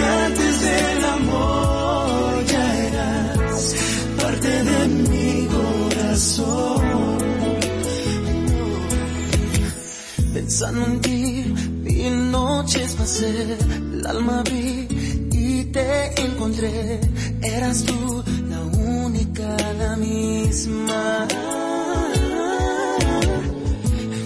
Antes 0.00 0.60
del 0.60 1.04
amor 1.04 2.44
ya 2.46 2.86
eras 2.86 3.74
parte 4.20 4.48
de 4.48 4.86
mi 4.88 5.46
corazón. 5.46 6.82
Pensando 10.32 10.86
en 10.86 11.00
ti, 11.00 11.54
vi 11.82 12.10
noches 12.10 12.94
pasé, 12.94 13.58
el 13.92 14.06
alma 14.06 14.42
vi 14.50 14.88
y 15.30 15.64
te 15.66 16.22
encontré, 16.22 17.00
eras 17.42 17.84
tú 17.84 18.24
la 18.48 18.62
única, 18.62 19.56
la 19.78 19.96
misma. 19.96 21.28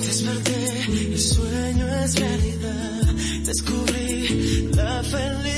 Desperté, 0.04 1.12
el 1.12 1.18
sueño 1.18 1.86
es 2.04 2.14
realidad. 2.20 3.02
Descubrí 3.44 4.70
la 4.74 5.02
felicidad 5.02 5.55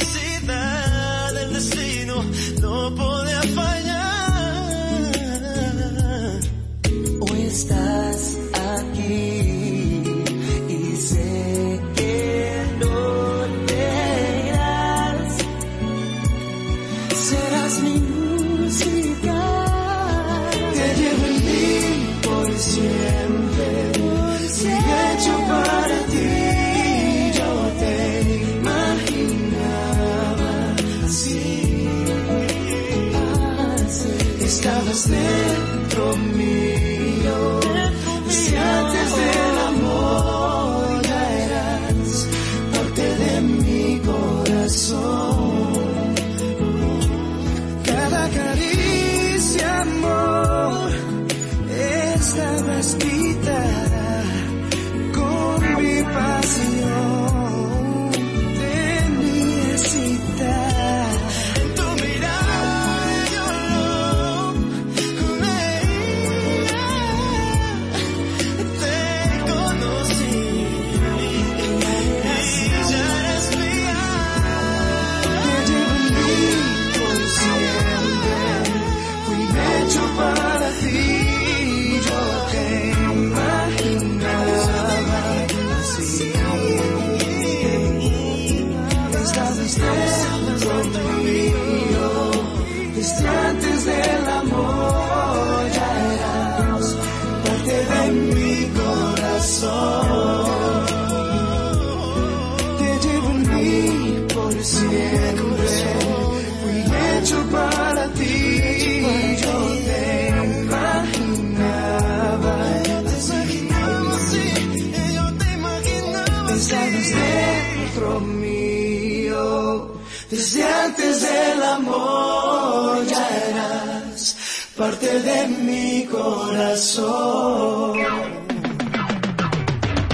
Desde 120.30 120.62
antes 120.62 121.22
del 121.22 121.62
amor 121.62 123.06
ya 123.06 123.28
eras 123.48 124.36
parte 124.76 125.20
de 125.20 125.48
mi 125.48 126.04
corazón. 126.04 127.98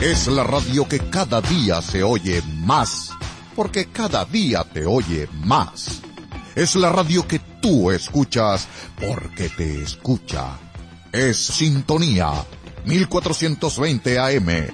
Es 0.01 0.29
la 0.29 0.45
radio 0.45 0.87
que 0.87 1.01
cada 1.11 1.41
día 1.41 1.83
se 1.83 2.05
oye 2.05 2.43
más, 2.61 3.11
porque 3.57 3.87
cada 3.87 4.25
día 4.25 4.63
te 4.63 4.87
oye 4.87 5.29
más. 5.33 6.01
Es 6.55 6.77
la 6.77 6.91
radio 6.91 7.27
que 7.27 7.41
tú 7.61 7.91
escuchas, 7.91 8.69
porque 9.01 9.49
te 9.49 9.83
escucha. 9.83 10.59
Es 11.11 11.39
Sintonía 11.39 12.31
1420 12.85 14.19
AM. 14.21 14.69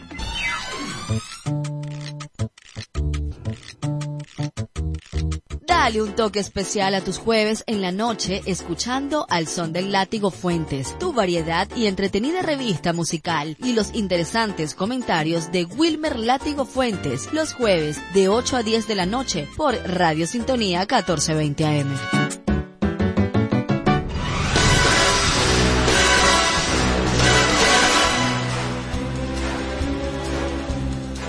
Dale 5.83 6.03
un 6.03 6.15
toque 6.15 6.41
especial 6.41 6.95
a 6.95 7.01
tus 7.01 7.17
jueves 7.17 7.65
en 7.67 7.81
la 7.81 7.91
noche 7.91 8.43
escuchando 8.45 9.25
Al 9.31 9.47
Son 9.47 9.73
del 9.73 9.91
Látigo 9.91 10.31
Fuentes, 10.31 10.95
tu 10.99 11.15
variedad 11.15 11.69
y 11.75 11.87
entretenida 11.87 12.43
revista 12.43 12.93
musical 12.93 13.57
y 13.65 13.73
los 13.73 13.95
interesantes 13.95 14.75
comentarios 14.75 15.51
de 15.53 15.65
Wilmer 15.65 16.19
Látigo 16.19 16.67
Fuentes 16.67 17.33
los 17.33 17.55
jueves 17.55 17.99
de 18.13 18.29
8 18.29 18.59
a 18.59 18.63
10 18.63 18.89
de 18.89 18.95
la 18.95 19.07
noche 19.07 19.49
por 19.57 19.75
Radio 19.75 20.27
Sintonía 20.27 20.81
1420 20.81 21.65
AM. 21.65 22.30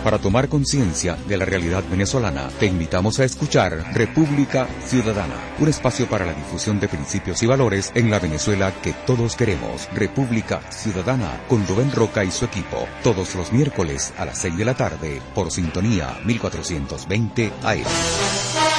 Para 0.03 0.17
tomar 0.17 0.49
conciencia 0.49 1.15
de 1.27 1.37
la 1.37 1.45
realidad 1.45 1.83
venezolana, 1.89 2.49
te 2.59 2.65
invitamos 2.65 3.19
a 3.19 3.23
escuchar 3.23 3.93
República 3.93 4.67
Ciudadana, 4.83 5.35
un 5.59 5.67
espacio 5.67 6.07
para 6.07 6.25
la 6.25 6.33
difusión 6.33 6.79
de 6.79 6.87
principios 6.87 7.43
y 7.43 7.45
valores 7.45 7.91
en 7.93 8.09
la 8.09 8.17
Venezuela 8.17 8.73
que 8.81 8.93
todos 9.05 9.35
queremos. 9.35 9.87
República 9.93 10.61
Ciudadana 10.71 11.43
con 11.47 11.67
Rubén 11.67 11.91
Roca 11.91 12.23
y 12.23 12.31
su 12.31 12.45
equipo, 12.45 12.87
todos 13.03 13.35
los 13.35 13.53
miércoles 13.53 14.11
a 14.17 14.25
las 14.25 14.39
6 14.39 14.57
de 14.57 14.65
la 14.65 14.73
tarde 14.73 15.21
por 15.35 15.51
Sintonía 15.51 16.17
1420 16.25 17.51
AM. 17.63 18.70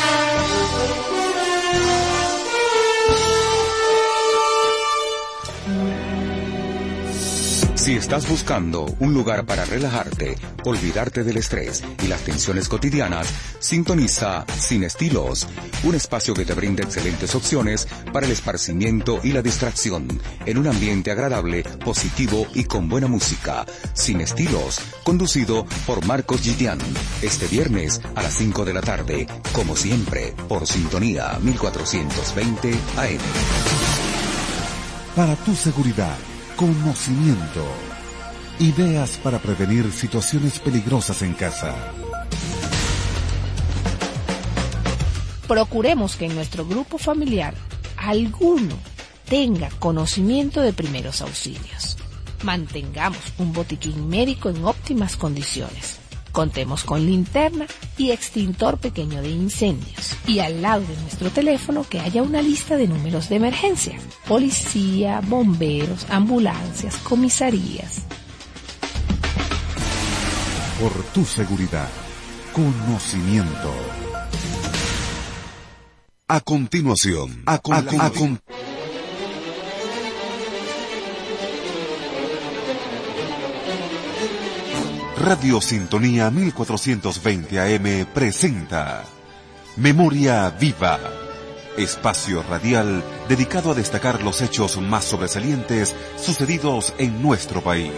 Si 7.83 7.97
estás 7.97 8.29
buscando 8.29 8.87
un 9.01 9.13
lugar 9.13 9.45
para 9.45 9.65
relajarte, 9.65 10.37
olvidarte 10.65 11.25
del 11.25 11.39
estrés 11.39 11.83
y 12.01 12.07
las 12.07 12.21
tensiones 12.21 12.69
cotidianas, 12.69 13.27
sintoniza 13.59 14.47
Sin 14.57 14.85
Estilos, 14.85 15.49
un 15.83 15.97
espacio 15.97 16.33
que 16.33 16.45
te 16.45 16.55
brinda 16.55 16.85
excelentes 16.85 17.35
opciones 17.35 17.89
para 18.13 18.27
el 18.27 18.31
esparcimiento 18.31 19.19
y 19.25 19.33
la 19.33 19.43
distracción, 19.43 20.07
en 20.47 20.59
un 20.59 20.69
ambiente 20.69 21.11
agradable, 21.11 21.65
positivo 21.85 22.47
y 22.55 22.63
con 22.67 22.89
buena 22.89 23.09
música. 23.09 23.67
Sin 23.95 24.21
Estilos, 24.21 24.79
conducido 25.03 25.67
por 25.85 26.07
Marcos 26.07 26.41
Gitian, 26.43 26.79
este 27.21 27.49
viernes 27.49 28.01
a 28.15 28.23
las 28.23 28.35
5 28.35 28.65
de 28.65 28.75
la 28.75 28.81
tarde, 28.81 29.27
como 29.53 29.75
siempre, 29.75 30.35
por 30.47 30.69
Sintonía 30.69 31.37
1420 31.43 32.75
AM. 32.97 33.19
Para 35.17 35.35
tu 35.35 35.57
seguridad, 35.57 36.17
conocimiento, 36.63 37.67
ideas 38.61 39.19
para 39.21 39.41
prevenir 39.41 39.91
situaciones 39.91 40.61
peligrosas 40.61 41.21
en 41.23 41.35
casa. 41.35 41.75
Procuremos 45.49 46.15
que 46.15 46.27
en 46.27 46.37
nuestro 46.37 46.65
grupo 46.65 46.99
familiar 46.99 47.53
alguno 47.97 48.77
tenga 49.29 49.71
conocimiento 49.81 50.61
de 50.61 50.73
primeros 50.73 51.21
auxilios. 51.21 51.97
Mantengamos 52.45 53.33
un 53.39 53.53
botiquín 53.53 54.09
médico 54.09 54.49
en 54.49 54.65
óptimas 54.65 55.17
condiciones. 55.17 56.02
Contemos 56.33 56.83
con 56.85 57.05
linterna 57.05 57.67
y 57.99 58.11
extintor 58.11 58.79
pequeño 58.79 59.21
de 59.21 59.29
incendios. 59.31 60.17
Y 60.27 60.39
al 60.41 60.63
lado 60.63 60.81
de 60.81 60.97
nuestro 61.03 61.31
teléfono 61.31 61.85
que 61.89 62.01
haya 62.01 62.23
una 62.23 62.41
lista 62.43 62.77
de 62.77 62.89
números 62.89 63.29
de 63.29 63.37
emergencia. 63.37 63.99
Policía, 64.27 65.21
bomberos, 65.23 66.07
ambulancias, 66.11 66.97
comisarías. 66.99 68.03
por 70.81 70.93
tu 71.15 71.25
seguridad. 71.25 71.89
Conocimiento. 72.53 73.73
A 76.27 76.41
continuación, 76.41 77.43
a, 77.47 77.59
con- 77.59 77.75
a 78.01 78.11
con- 78.11 78.41
Radio 85.23 85.61
Sintonía 85.61 86.33
1420 86.33 87.61
AM 87.61 88.07
presenta 88.13 89.05
Memoria 89.77 90.51
Viva, 90.51 90.99
espacio 91.79 92.43
radial 92.43 93.05
dedicado 93.29 93.71
a 93.71 93.75
destacar 93.75 94.25
los 94.25 94.43
hechos 94.43 94.81
más 94.81 95.05
sobresalientes 95.05 95.95
sucedidos 96.17 96.93
en 96.99 97.23
nuestro 97.23 97.61
país. 97.61 97.93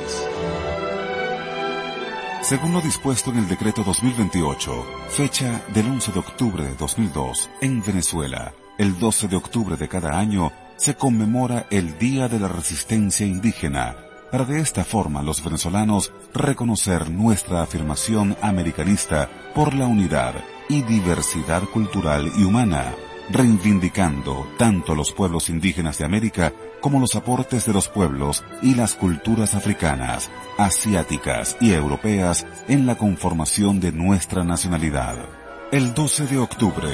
Según 2.43 2.75
lo 2.75 2.83
dispuesto 2.83 3.31
en 3.31 3.39
el 3.39 3.49
decreto 3.49 3.83
2028, 3.85 4.87
fecha 5.09 5.63
del 5.73 5.87
11 5.87 6.13
de 6.13 6.19
octubre 6.19 6.65
de 6.65 6.75
2002, 6.75 7.49
en 7.63 7.83
Venezuela, 7.83 8.53
el 8.77 8.99
12 8.99 9.29
de 9.29 9.37
octubre 9.37 9.79
de 9.79 9.89
cada 9.89 10.19
año 10.19 10.53
se 10.77 10.95
conmemora 10.95 11.65
el 11.71 11.97
Día 11.97 12.29
de 12.29 12.39
la 12.39 12.49
Resistencia 12.49 13.25
Indígena, 13.25 13.97
para 14.31 14.45
de 14.45 14.61
esta 14.61 14.85
forma 14.85 15.23
los 15.23 15.43
venezolanos 15.43 16.13
reconocer 16.35 17.11
nuestra 17.11 17.63
afirmación 17.63 18.37
americanista 18.43 19.31
por 19.55 19.73
la 19.73 19.87
unidad 19.87 20.35
y 20.69 20.83
diversidad 20.83 21.63
cultural 21.65 22.31
y 22.37 22.43
humana, 22.43 22.93
reivindicando 23.31 24.47
tanto 24.59 24.95
los 24.95 25.13
pueblos 25.13 25.49
indígenas 25.49 25.99
de 25.99 26.05
América 26.05 26.53
como 26.81 27.01
los 27.01 27.15
aportes 27.15 27.65
de 27.67 27.73
los 27.73 27.89
pueblos 27.89 28.45
y 28.61 28.75
las 28.75 28.95
culturas 28.95 29.55
africanas, 29.55 30.31
asiáticas 30.59 31.57
y 31.61 31.73
europeas 31.73 32.47
en 32.69 32.87
la 32.87 32.97
conformación 32.99 33.81
de 33.81 33.93
nuestra 33.93 34.45
nacionalidad. 34.45 35.17
El 35.73 35.95
12 35.95 36.27
de 36.27 36.39
octubre, 36.39 36.89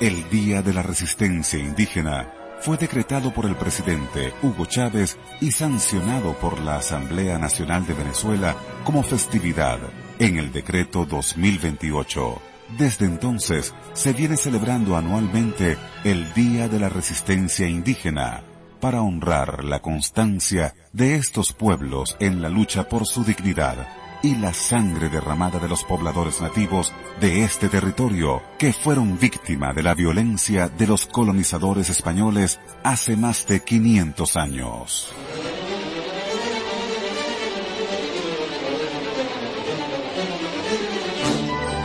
el 0.00 0.28
Día 0.30 0.62
de 0.62 0.72
la 0.72 0.82
Resistencia 0.82 1.58
Indígena, 1.58 2.28
fue 2.64 2.78
decretado 2.78 3.30
por 3.30 3.44
el 3.44 3.56
presidente 3.56 4.32
Hugo 4.42 4.64
Chávez 4.64 5.18
y 5.38 5.52
sancionado 5.52 6.32
por 6.32 6.58
la 6.60 6.76
Asamblea 6.76 7.36
Nacional 7.36 7.86
de 7.86 7.92
Venezuela 7.92 8.56
como 8.84 9.02
festividad 9.02 9.78
en 10.18 10.38
el 10.38 10.50
decreto 10.50 11.04
2028. 11.04 12.40
Desde 12.78 13.04
entonces 13.04 13.74
se 13.92 14.14
viene 14.14 14.38
celebrando 14.38 14.96
anualmente 14.96 15.76
el 16.04 16.32
Día 16.32 16.66
de 16.66 16.80
la 16.80 16.88
Resistencia 16.88 17.68
Indígena 17.68 18.42
para 18.80 19.02
honrar 19.02 19.62
la 19.62 19.80
constancia 19.80 20.74
de 20.94 21.16
estos 21.16 21.52
pueblos 21.52 22.16
en 22.18 22.40
la 22.40 22.48
lucha 22.48 22.88
por 22.88 23.06
su 23.06 23.24
dignidad 23.24 23.76
y 24.24 24.34
la 24.36 24.54
sangre 24.54 25.10
derramada 25.10 25.58
de 25.58 25.68
los 25.68 25.84
pobladores 25.84 26.40
nativos 26.40 26.94
de 27.20 27.44
este 27.44 27.68
territorio 27.68 28.42
que 28.58 28.72
fueron 28.72 29.18
víctima 29.18 29.74
de 29.74 29.82
la 29.82 29.92
violencia 29.92 30.68
de 30.70 30.86
los 30.86 31.04
colonizadores 31.04 31.90
españoles 31.90 32.58
hace 32.82 33.18
más 33.18 33.46
de 33.46 33.60
500 33.60 34.36
años. 34.36 35.14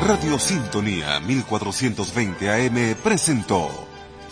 Radio 0.07 0.39
Sintonía 0.39 1.19
1420 1.19 2.49
AM 2.49 2.95
presentó 3.03 3.69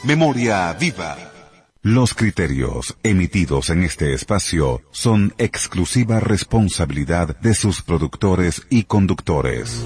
Memoria 0.04 0.72
Viva. 0.80 1.37
Los 1.84 2.14
criterios 2.14 2.98
emitidos 3.04 3.70
en 3.70 3.84
este 3.84 4.14
espacio 4.14 4.82
son 4.92 5.34
exclusiva 5.38 6.20
responsabilidad 6.20 7.40
de 7.40 7.54
sus 7.54 7.82
productores 7.82 8.66
y 8.70 8.84
conductores. 8.84 9.84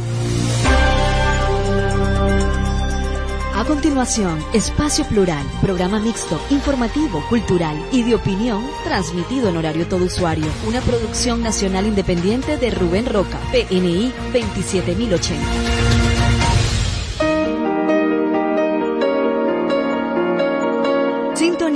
A 3.53 3.65
continuación, 3.65 4.39
Espacio 4.53 5.05
Plural, 5.05 5.45
programa 5.61 5.99
mixto, 5.99 6.41
informativo, 6.49 7.23
cultural 7.29 7.77
y 7.91 8.01
de 8.03 8.15
opinión, 8.15 8.63
transmitido 8.83 9.49
en 9.49 9.57
horario 9.57 9.85
todo 9.87 10.05
usuario. 10.05 10.47
Una 10.67 10.81
producción 10.81 11.43
nacional 11.43 11.85
independiente 11.85 12.57
de 12.57 12.71
Rubén 12.71 13.05
Roca, 13.05 13.37
PNI 13.51 14.11
27080. 14.31 16.10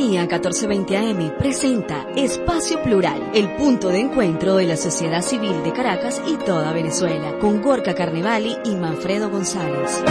Sintonía 0.06 0.28
1420 0.28 0.98
AM 0.98 1.38
presenta 1.40 2.06
Espacio 2.16 2.80
Plural, 2.84 3.32
el 3.34 3.50
punto 3.56 3.90
de 3.90 4.02
encuentro 4.02 4.56
de 4.58 4.66
la 4.66 4.78
sociedad 4.78 5.24
civil 5.24 5.64
de 5.64 5.74
Caracas 5.74 6.22
y 6.28 6.38
toda 6.46 6.74
Venezuela, 6.74 7.40
con 7.40 7.60
Gorka 7.60 7.96
Carnevali 7.96 8.56
y 8.66 8.76
Manfredo 8.76 9.32
González. 9.32 10.04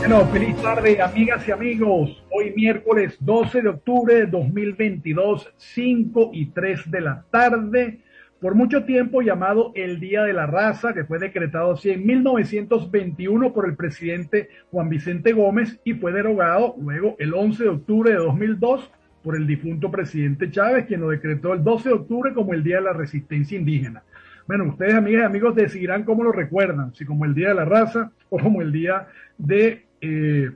Bueno, 0.00 0.26
feliz 0.26 0.56
tarde, 0.56 1.00
amigas 1.00 1.46
y 1.46 1.52
amigos. 1.52 2.24
Hoy 2.32 2.52
miércoles 2.56 3.16
12 3.20 3.62
de 3.62 3.68
octubre 3.68 4.14
de 4.16 4.26
2022, 4.26 5.52
5 5.56 6.30
y 6.32 6.46
3 6.46 6.90
de 6.90 7.00
la 7.00 7.24
tarde. 7.30 8.00
Por 8.40 8.54
mucho 8.54 8.84
tiempo 8.84 9.22
llamado 9.22 9.72
el 9.74 10.00
Día 10.00 10.22
de 10.24 10.32
la 10.32 10.46
Raza, 10.46 10.92
que 10.92 11.04
fue 11.04 11.18
decretado 11.18 11.72
así 11.72 11.90
en 11.90 12.04
1921 12.04 13.52
por 13.52 13.66
el 13.66 13.76
presidente 13.76 14.48
Juan 14.70 14.88
Vicente 14.88 15.32
Gómez 15.32 15.80
y 15.84 15.94
fue 15.94 16.12
derogado 16.12 16.74
luego 16.78 17.16
el 17.18 17.32
11 17.32 17.62
de 17.62 17.68
octubre 17.70 18.10
de 18.10 18.18
2002 18.18 18.90
por 19.22 19.36
el 19.36 19.46
difunto 19.46 19.90
presidente 19.90 20.50
Chávez, 20.50 20.84
quien 20.84 21.00
lo 21.00 21.08
decretó 21.08 21.54
el 21.54 21.64
12 21.64 21.88
de 21.88 21.94
octubre 21.94 22.34
como 22.34 22.52
el 22.52 22.62
Día 22.62 22.76
de 22.76 22.82
la 22.82 22.92
Resistencia 22.92 23.58
Indígena. 23.58 24.02
Bueno, 24.46 24.64
ustedes, 24.64 24.94
amigas 24.94 25.22
y 25.22 25.24
amigos, 25.24 25.54
decidirán 25.54 26.04
cómo 26.04 26.22
lo 26.22 26.30
recuerdan, 26.30 26.94
si 26.94 27.06
como 27.06 27.24
el 27.24 27.34
Día 27.34 27.48
de 27.48 27.54
la 27.54 27.64
Raza 27.64 28.12
o 28.28 28.38
como 28.38 28.60
el 28.60 28.70
Día 28.70 29.08
de 29.38 29.86
eh, 30.02 30.50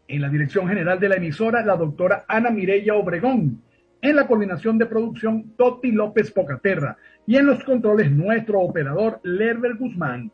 En 0.08 0.20
la 0.20 0.28
dirección 0.28 0.68
general 0.68 1.00
de 1.00 1.08
la 1.08 1.16
emisora, 1.16 1.64
la 1.64 1.74
doctora 1.74 2.26
Ana 2.28 2.50
Mireya 2.50 2.96
Obregón. 2.96 3.62
En 4.02 4.16
la 4.16 4.26
coordinación 4.26 4.76
de 4.76 4.84
producción, 4.84 5.52
Toti 5.56 5.90
López 5.90 6.30
Pocaterra. 6.32 6.98
Y 7.26 7.36
en 7.36 7.46
los 7.46 7.64
controles, 7.64 8.12
nuestro 8.12 8.60
operador, 8.60 9.20
Lerber 9.22 9.76
Guzmán. 9.76 10.32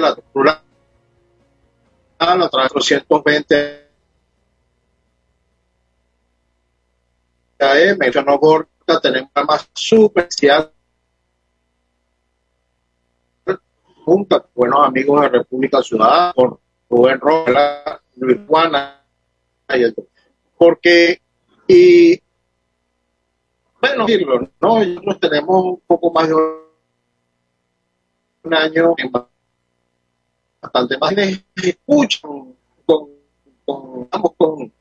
la 0.00 0.16
plural 0.32 0.65
a 2.18 2.48
través 2.48 2.70
de 2.70 2.74
220 2.74 3.86
AM, 7.58 7.98
mencionó 7.98 8.38
Gorka, 8.38 9.00
tenemos 9.00 9.30
más 9.46 9.68
super 9.74 10.26
especial 10.28 10.72
junta 14.06 14.46
buenos 14.54 14.86
amigos 14.86 15.20
de 15.22 15.28
República 15.30 15.82
Ciudadana, 15.82 16.32
con 16.32 16.60
Rubén 16.88 17.20
Rola, 17.20 18.00
Luis 18.14 18.38
Juana, 18.46 19.02
porque, 20.56 21.20
y 21.66 22.22
bueno, 23.80 24.06
decirlo, 24.06 24.48
¿no? 24.60 24.84
Nosotros 24.84 25.20
tenemos 25.20 25.64
un 25.64 25.82
poco 25.84 26.12
más 26.12 26.28
de 26.28 26.34
un 26.34 26.60
año 28.54 28.94
en 28.96 29.10
bastante 30.66 30.98
más 30.98 31.14
de 31.14 31.44
escuchan 31.56 32.54
con, 32.84 33.10
con, 33.64 34.08
vamos, 34.10 34.32
con, 34.36 34.72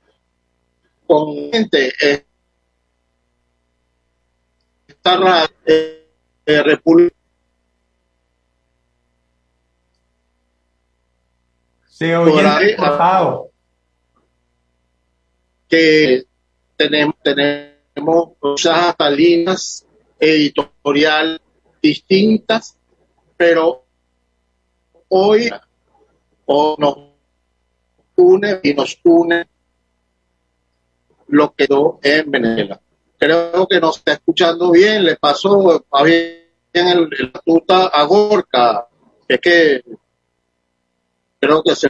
con 1.07 1.51
gente 1.51 1.91
eh, 2.01 2.25
esta 4.87 5.49
eh, 5.65 6.07
eh, 6.45 6.63
República 6.63 7.15
Se 11.87 12.13
oye 12.17 12.45
ahí, 12.45 12.75
cortado. 12.75 13.51
que 15.69 16.25
tenemos, 16.75 17.15
tenemos 17.23 18.31
muchas 18.41 18.89
hasta 18.89 19.09
líneas 19.09 19.85
editorial 20.19 21.41
distintas, 21.81 22.77
pero 23.37 23.85
hoy 25.07 25.49
o 26.45 26.75
nos 26.79 26.97
une 28.15 28.59
y 28.63 28.73
nos 28.73 28.99
une 29.03 29.45
lo 31.27 31.53
que 31.53 31.65
quedó 31.65 31.99
en 32.03 32.31
Venezuela. 32.31 32.79
Creo 33.17 33.67
que 33.67 33.79
nos 33.79 33.97
está 33.97 34.13
escuchando 34.13 34.71
bien, 34.71 35.03
le 35.03 35.15
pasó 35.15 35.85
a 35.91 36.03
bien 36.03 36.45
el, 36.73 37.09
el 37.17 37.31
tuta 37.45 37.87
a 37.87 38.03
Gorka, 38.03 38.87
es 39.27 39.39
que 39.39 39.83
creo 41.39 41.63
que 41.63 41.75
se 41.75 41.89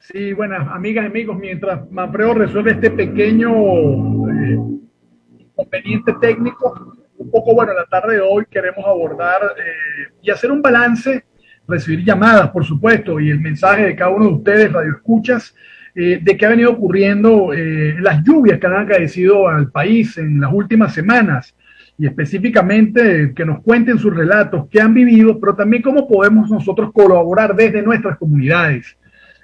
Sí, 0.00 0.32
buenas 0.32 0.66
amigas 0.68 1.04
amigos, 1.04 1.36
mientras 1.36 1.90
Manfredo 1.90 2.32
resuelve 2.32 2.70
este 2.72 2.90
pequeño 2.90 3.50
eh, 3.50 4.58
inconveniente 5.38 6.14
técnico, 6.18 6.96
un 7.18 7.30
poco 7.30 7.54
bueno, 7.54 7.74
la 7.74 7.84
tarde 7.84 8.14
de 8.14 8.22
hoy 8.22 8.46
queremos 8.50 8.86
abordar 8.86 9.42
eh, 9.58 10.14
y 10.22 10.30
hacer 10.30 10.50
un 10.50 10.62
balance, 10.62 11.26
recibir 11.68 12.02
llamadas, 12.04 12.50
por 12.50 12.64
supuesto, 12.64 13.20
y 13.20 13.30
el 13.30 13.40
mensaje 13.40 13.84
de 13.84 13.94
cada 13.94 14.10
uno 14.10 14.26
de 14.26 14.32
ustedes, 14.32 14.72
Radio 14.72 14.92
Escuchas, 14.92 15.54
eh, 15.94 16.18
de 16.22 16.36
qué 16.36 16.46
ha 16.46 16.50
venido 16.50 16.70
ocurriendo 16.72 17.52
eh, 17.52 17.96
las 18.00 18.24
lluvias 18.24 18.58
que 18.58 18.66
han 18.66 18.76
acaecido 18.76 19.48
al 19.48 19.70
país 19.70 20.16
en 20.16 20.40
las 20.40 20.52
últimas 20.52 20.94
semanas 20.94 21.54
y 21.98 22.06
específicamente 22.06 23.22
eh, 23.22 23.32
que 23.34 23.44
nos 23.44 23.60
cuenten 23.60 23.98
sus 23.98 24.14
relatos, 24.14 24.66
qué 24.70 24.80
han 24.80 24.94
vivido, 24.94 25.38
pero 25.38 25.54
también 25.54 25.82
cómo 25.82 26.08
podemos 26.08 26.50
nosotros 26.50 26.90
colaborar 26.92 27.54
desde 27.54 27.82
nuestras 27.82 28.16
comunidades. 28.16 28.96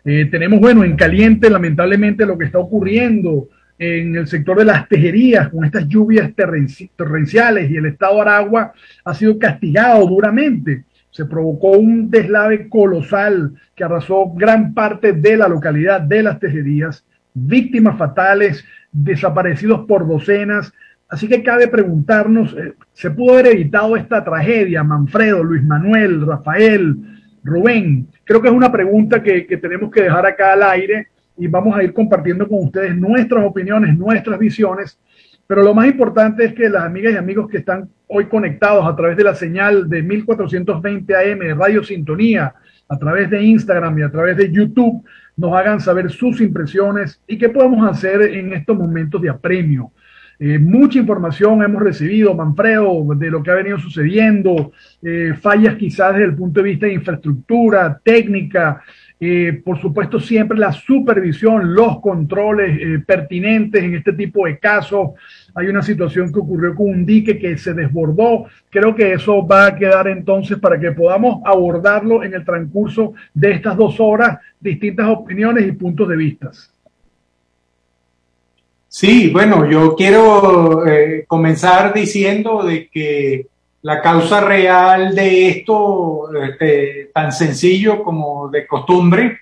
Eh, 0.05 0.27
tenemos, 0.31 0.61
bueno, 0.61 0.85
en 0.85 0.97
caliente, 0.97 1.51
lamentablemente, 1.51 2.25
lo 2.25 2.39
que 2.39 2.45
está 2.45 2.59
ocurriendo 2.59 3.49
en 3.77 4.15
el 4.15 4.29
sector 4.29 4.57
de 4.59 4.65
las 4.65 4.89
tejerías 4.89 5.49
con 5.49 5.65
estas 5.65 5.89
lluvias 5.89 6.31
terrenci- 6.37 6.91
torrenciales 6.95 7.71
y 7.71 7.77
el 7.77 7.87
estado 7.87 8.15
de 8.17 8.21
Aragua 8.21 8.73
ha 9.05 9.15
sido 9.15 9.37
castigado 9.39 10.07
duramente. 10.07 10.85
Se 11.15 11.27
provocó 11.27 11.79
un 11.79 12.11
deslave 12.11 12.69
colosal 12.69 13.53
que 13.77 13.85
arrasó 13.85 14.33
gran 14.35 14.75
parte 14.75 15.13
de 15.13 15.37
la 15.37 15.47
localidad 15.47 16.01
de 16.01 16.25
las 16.25 16.41
tejerías, 16.41 17.07
víctimas 17.33 17.97
fatales, 17.97 18.65
desaparecidos 18.91 19.87
por 19.87 20.09
docenas. 20.09 20.73
Así 21.09 21.29
que 21.29 21.45
cabe 21.45 21.69
preguntarnos, 21.69 22.53
eh, 22.59 22.75
¿se 22.95 23.13
pudo 23.13 23.35
haber 23.35 23.47
evitado 23.47 23.97
esta 23.97 24.25
tragedia? 24.25 24.83
Manfredo, 24.83 25.45
Luis 25.45 25.63
Manuel, 25.63 26.27
Rafael, 26.27 26.97
Rubén, 27.45 28.09
creo 28.25 28.43
que 28.43 28.49
es 28.49 28.55
una 28.55 28.73
pregunta 28.73 29.23
que, 29.23 29.47
que 29.47 29.59
tenemos 29.59 29.93
que 29.93 30.03
dejar 30.03 30.27
acá 30.27 30.55
al 30.55 30.65
aire 30.65 31.07
y 31.37 31.47
vamos 31.47 31.77
a 31.77 31.85
ir 31.85 31.95
compartiendo 31.95 32.49
con 32.49 32.65
ustedes 32.65 32.97
nuestras 32.97 33.47
opiniones, 33.47 33.97
nuestras 33.97 34.37
visiones. 34.37 34.99
Pero 35.47 35.63
lo 35.63 35.75
más 35.75 35.87
importante 35.87 36.45
es 36.45 36.55
que 36.55 36.69
las 36.69 36.85
amigas 36.85 37.13
y 37.13 37.17
amigos 37.17 37.49
que 37.49 37.59
están 37.59 37.89
hoy 38.07 38.27
conectados 38.27 38.87
a 38.87 38.97
través 38.97 39.17
de 39.17 39.25
la 39.25 39.35
señal 39.35 39.89
de 39.89 40.03
1420 40.03 41.15
AM 41.15 41.39
de 41.39 41.55
Radio 41.55 41.83
Sintonía, 41.83 42.55
a 42.89 42.99
través 42.99 43.31
de 43.31 43.43
Instagram 43.43 43.99
y 43.99 44.03
a 44.03 44.11
través 44.11 44.37
de 44.37 44.51
YouTube, 44.51 45.05
nos 45.37 45.53
hagan 45.55 45.81
saber 45.81 46.11
sus 46.11 46.41
impresiones 46.41 47.21
y 47.27 47.39
qué 47.39 47.49
podemos 47.49 47.89
hacer 47.89 48.23
en 48.23 48.53
estos 48.53 48.77
momentos 48.77 49.21
de 49.21 49.31
apremio. 49.31 49.91
Eh, 50.39 50.59
mucha 50.59 50.99
información 50.99 51.63
hemos 51.63 51.83
recibido, 51.83 52.35
Manfredo, 52.35 53.05
de 53.15 53.31
lo 53.31 53.43
que 53.43 53.51
ha 53.51 53.55
venido 53.55 53.79
sucediendo, 53.79 54.73
eh, 55.03 55.33
fallas 55.41 55.77
quizás 55.77 56.13
desde 56.13 56.27
el 56.27 56.35
punto 56.35 56.61
de 56.61 56.71
vista 56.71 56.87
de 56.87 56.95
infraestructura, 56.95 58.01
técnica, 58.03 58.83
eh, 59.21 59.63
por 59.65 59.81
supuesto 59.81 60.19
siempre 60.19 60.59
la 60.59 60.73
supervisión, 60.73 61.75
los 61.75 62.01
controles 62.01 62.79
eh, 62.81 62.99
pertinentes 63.07 63.83
en 63.83 63.95
este 63.95 64.13
tipo 64.13 64.47
de 64.47 64.59
casos. 64.59 65.11
Hay 65.55 65.69
una 65.69 65.83
situación 65.83 66.33
que 66.33 66.41
ocurrió 66.41 66.75
con 66.75 66.91
un 66.91 67.07
dique 67.07 67.39
que 67.39 67.57
se 67.57 67.75
desbordó. 67.75 68.47
Creo 68.71 68.95
que 68.95 69.13
eso 69.13 69.47
va 69.47 69.67
a 69.67 69.77
quedar 69.77 70.09
entonces 70.09 70.59
para 70.59 70.79
que 70.79 70.93
podamos 70.93 71.41
abordarlo 71.45 72.25
en 72.25 72.35
el 72.35 72.45
transcurso 72.45 73.15
de 73.33 73.53
estas 73.53 73.77
dos 73.77 74.01
horas, 74.01 74.39
distintas 74.59 75.09
opiniones 75.09 75.67
y 75.67 75.73
puntos 75.73 76.09
de 76.09 76.17
vista. 76.17 76.51
Sí, 78.89 79.31
bueno, 79.31 79.69
yo 79.69 79.97
quiero 79.97 80.87
eh, 80.87 81.25
comenzar 81.27 81.93
diciendo 81.95 82.63
de 82.63 82.89
que 82.89 83.47
la 83.85 84.01
causa 84.01 84.41
real 84.41 85.15
de 85.15 85.49
esto, 85.51 86.31
este, 86.43 87.11
tan 87.13 87.31
sencillo 87.33 88.03
como 88.03 88.49
de 88.49 88.67
costumbre, 88.67 89.41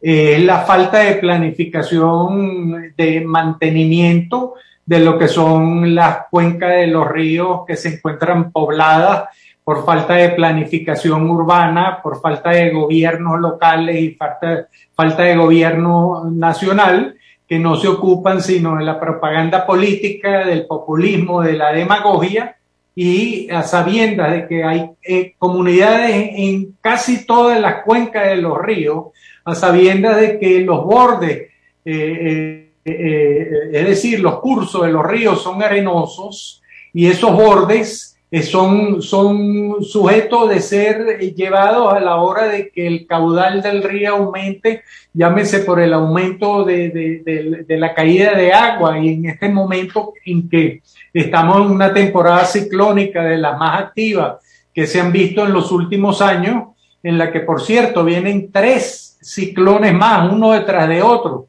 es 0.00 0.40
la 0.44 0.60
falta 0.60 0.98
de 0.98 1.16
planificación 1.16 2.94
de 2.96 3.20
mantenimiento 3.22 4.54
de 4.86 5.00
lo 5.00 5.18
que 5.18 5.26
son 5.26 5.92
las 5.92 6.28
cuencas 6.30 6.70
de 6.70 6.86
los 6.86 7.08
ríos 7.08 7.62
que 7.66 7.74
se 7.74 7.96
encuentran 7.96 8.52
pobladas 8.52 9.24
por 9.64 9.84
falta 9.84 10.14
de 10.14 10.30
planificación 10.30 11.28
urbana, 11.28 11.98
por 12.00 12.20
falta 12.20 12.50
de 12.50 12.70
gobiernos 12.70 13.40
locales 13.40 14.00
y 14.00 14.10
falta, 14.10 14.68
falta 14.94 15.24
de 15.24 15.36
gobierno 15.36 16.30
nacional 16.30 17.16
que 17.44 17.58
no 17.58 17.74
se 17.74 17.88
ocupan 17.88 18.40
sino 18.40 18.76
de 18.76 18.84
la 18.84 19.00
propaganda 19.00 19.66
política, 19.66 20.46
del 20.46 20.64
populismo, 20.66 21.42
de 21.42 21.54
la 21.54 21.72
demagogia 21.72 22.54
y 22.94 23.48
a 23.50 23.62
sabiendas 23.62 24.32
de 24.32 24.48
que 24.48 24.64
hay 24.64 24.90
eh, 25.02 25.34
comunidades 25.38 26.30
en, 26.34 26.76
casi 26.80 27.24
todas 27.24 27.60
las 27.60 27.82
cuencas 27.82 28.28
de 28.28 28.36
los 28.36 28.58
ríos, 28.58 29.06
a 29.44 29.54
sabiendas 29.54 30.20
de 30.20 30.38
que 30.38 30.60
los 30.60 30.84
bordes, 30.84 31.48
eh, 31.84 32.72
eh, 32.84 33.50
es 33.72 33.86
decir, 33.86 34.20
los 34.20 34.40
cursos 34.40 34.84
de 34.84 34.92
los 34.92 35.06
ríos 35.06 35.42
son 35.42 35.62
arenosos 35.62 36.62
y 36.92 37.06
esos 37.06 37.32
bordes 37.32 38.18
son, 38.42 39.02
son 39.02 39.82
sujetos 39.82 40.48
de 40.48 40.60
ser 40.60 41.18
llevados 41.34 41.92
a 41.92 42.00
la 42.00 42.16
hora 42.16 42.46
de 42.46 42.70
que 42.70 42.86
el 42.86 43.06
caudal 43.06 43.60
del 43.60 43.82
río 43.82 44.16
aumente, 44.16 44.82
llámese 45.12 45.60
por 45.60 45.80
el 45.80 45.92
aumento 45.92 46.64
de, 46.64 46.90
de, 46.90 47.64
de 47.66 47.76
la 47.76 47.92
caída 47.92 48.34
de 48.34 48.52
agua 48.52 48.98
y 48.98 49.14
en 49.14 49.26
este 49.26 49.48
momento 49.48 50.12
en 50.24 50.48
que 50.48 50.80
estamos 51.12 51.56
en 51.56 51.72
una 51.72 51.92
temporada 51.92 52.44
ciclónica 52.44 53.22
de 53.24 53.38
las 53.38 53.58
más 53.58 53.80
activas 53.80 54.36
que 54.72 54.86
se 54.86 55.00
han 55.00 55.12
visto 55.12 55.44
en 55.44 55.52
los 55.52 55.72
últimos 55.72 56.22
años, 56.22 56.68
en 57.02 57.18
la 57.18 57.32
que 57.32 57.40
por 57.40 57.60
cierto 57.60 58.04
vienen 58.04 58.52
tres 58.52 59.18
ciclones 59.20 59.92
más, 59.94 60.32
uno 60.32 60.52
detrás 60.52 60.88
de 60.88 61.02
otro. 61.02 61.48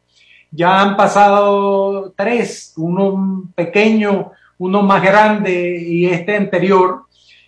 Ya 0.52 0.82
han 0.82 0.98
pasado 0.98 2.14
tres, 2.16 2.74
uno 2.78 3.44
pequeño, 3.56 4.32
uno 4.58 4.82
más 4.84 5.02
grande 5.02 5.82
y 5.82 6.06
este 6.06 6.36
anterior. 6.36 7.04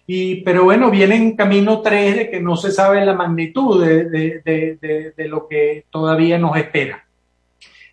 Y, 0.07 0.37
pero 0.37 0.65
bueno, 0.65 0.89
vienen 0.89 1.35
camino 1.35 1.81
tres 1.81 2.15
de 2.15 2.29
que 2.29 2.39
no 2.39 2.55
se 2.55 2.71
sabe 2.71 3.05
la 3.05 3.13
magnitud 3.13 3.83
de, 3.83 4.05
de, 4.09 4.41
de, 4.43 5.13
de, 5.15 5.27
lo 5.27 5.47
que 5.47 5.85
todavía 5.89 6.37
nos 6.37 6.57
espera. 6.57 7.05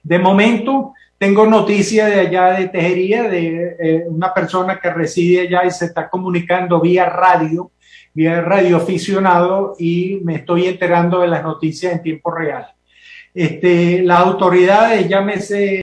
De 0.03 0.18
momento, 0.18 0.95
tengo 1.21 1.45
noticia 1.45 2.07
de 2.07 2.18
allá 2.18 2.53
de 2.53 2.68
Tejería, 2.68 3.25
de 3.25 3.77
eh, 3.79 4.05
una 4.09 4.33
persona 4.33 4.81
que 4.81 4.91
reside 4.91 5.43
allá 5.43 5.66
y 5.66 5.71
se 5.71 5.85
está 5.85 6.09
comunicando 6.09 6.81
vía 6.81 7.05
radio, 7.11 7.73
vía 8.14 8.41
radio 8.41 8.79
aficionado 8.79 9.77
y 9.79 10.18
me 10.25 10.37
estoy 10.37 10.64
enterando 10.64 11.21
de 11.21 11.29
las 11.29 11.43
noticias 11.43 11.93
en 11.93 12.03
tiempo 12.03 12.31
real. 12.31 12.68
Este, 13.35 14.03
las 14.03 14.21
autoridades, 14.21 15.07
llámese 15.11 15.83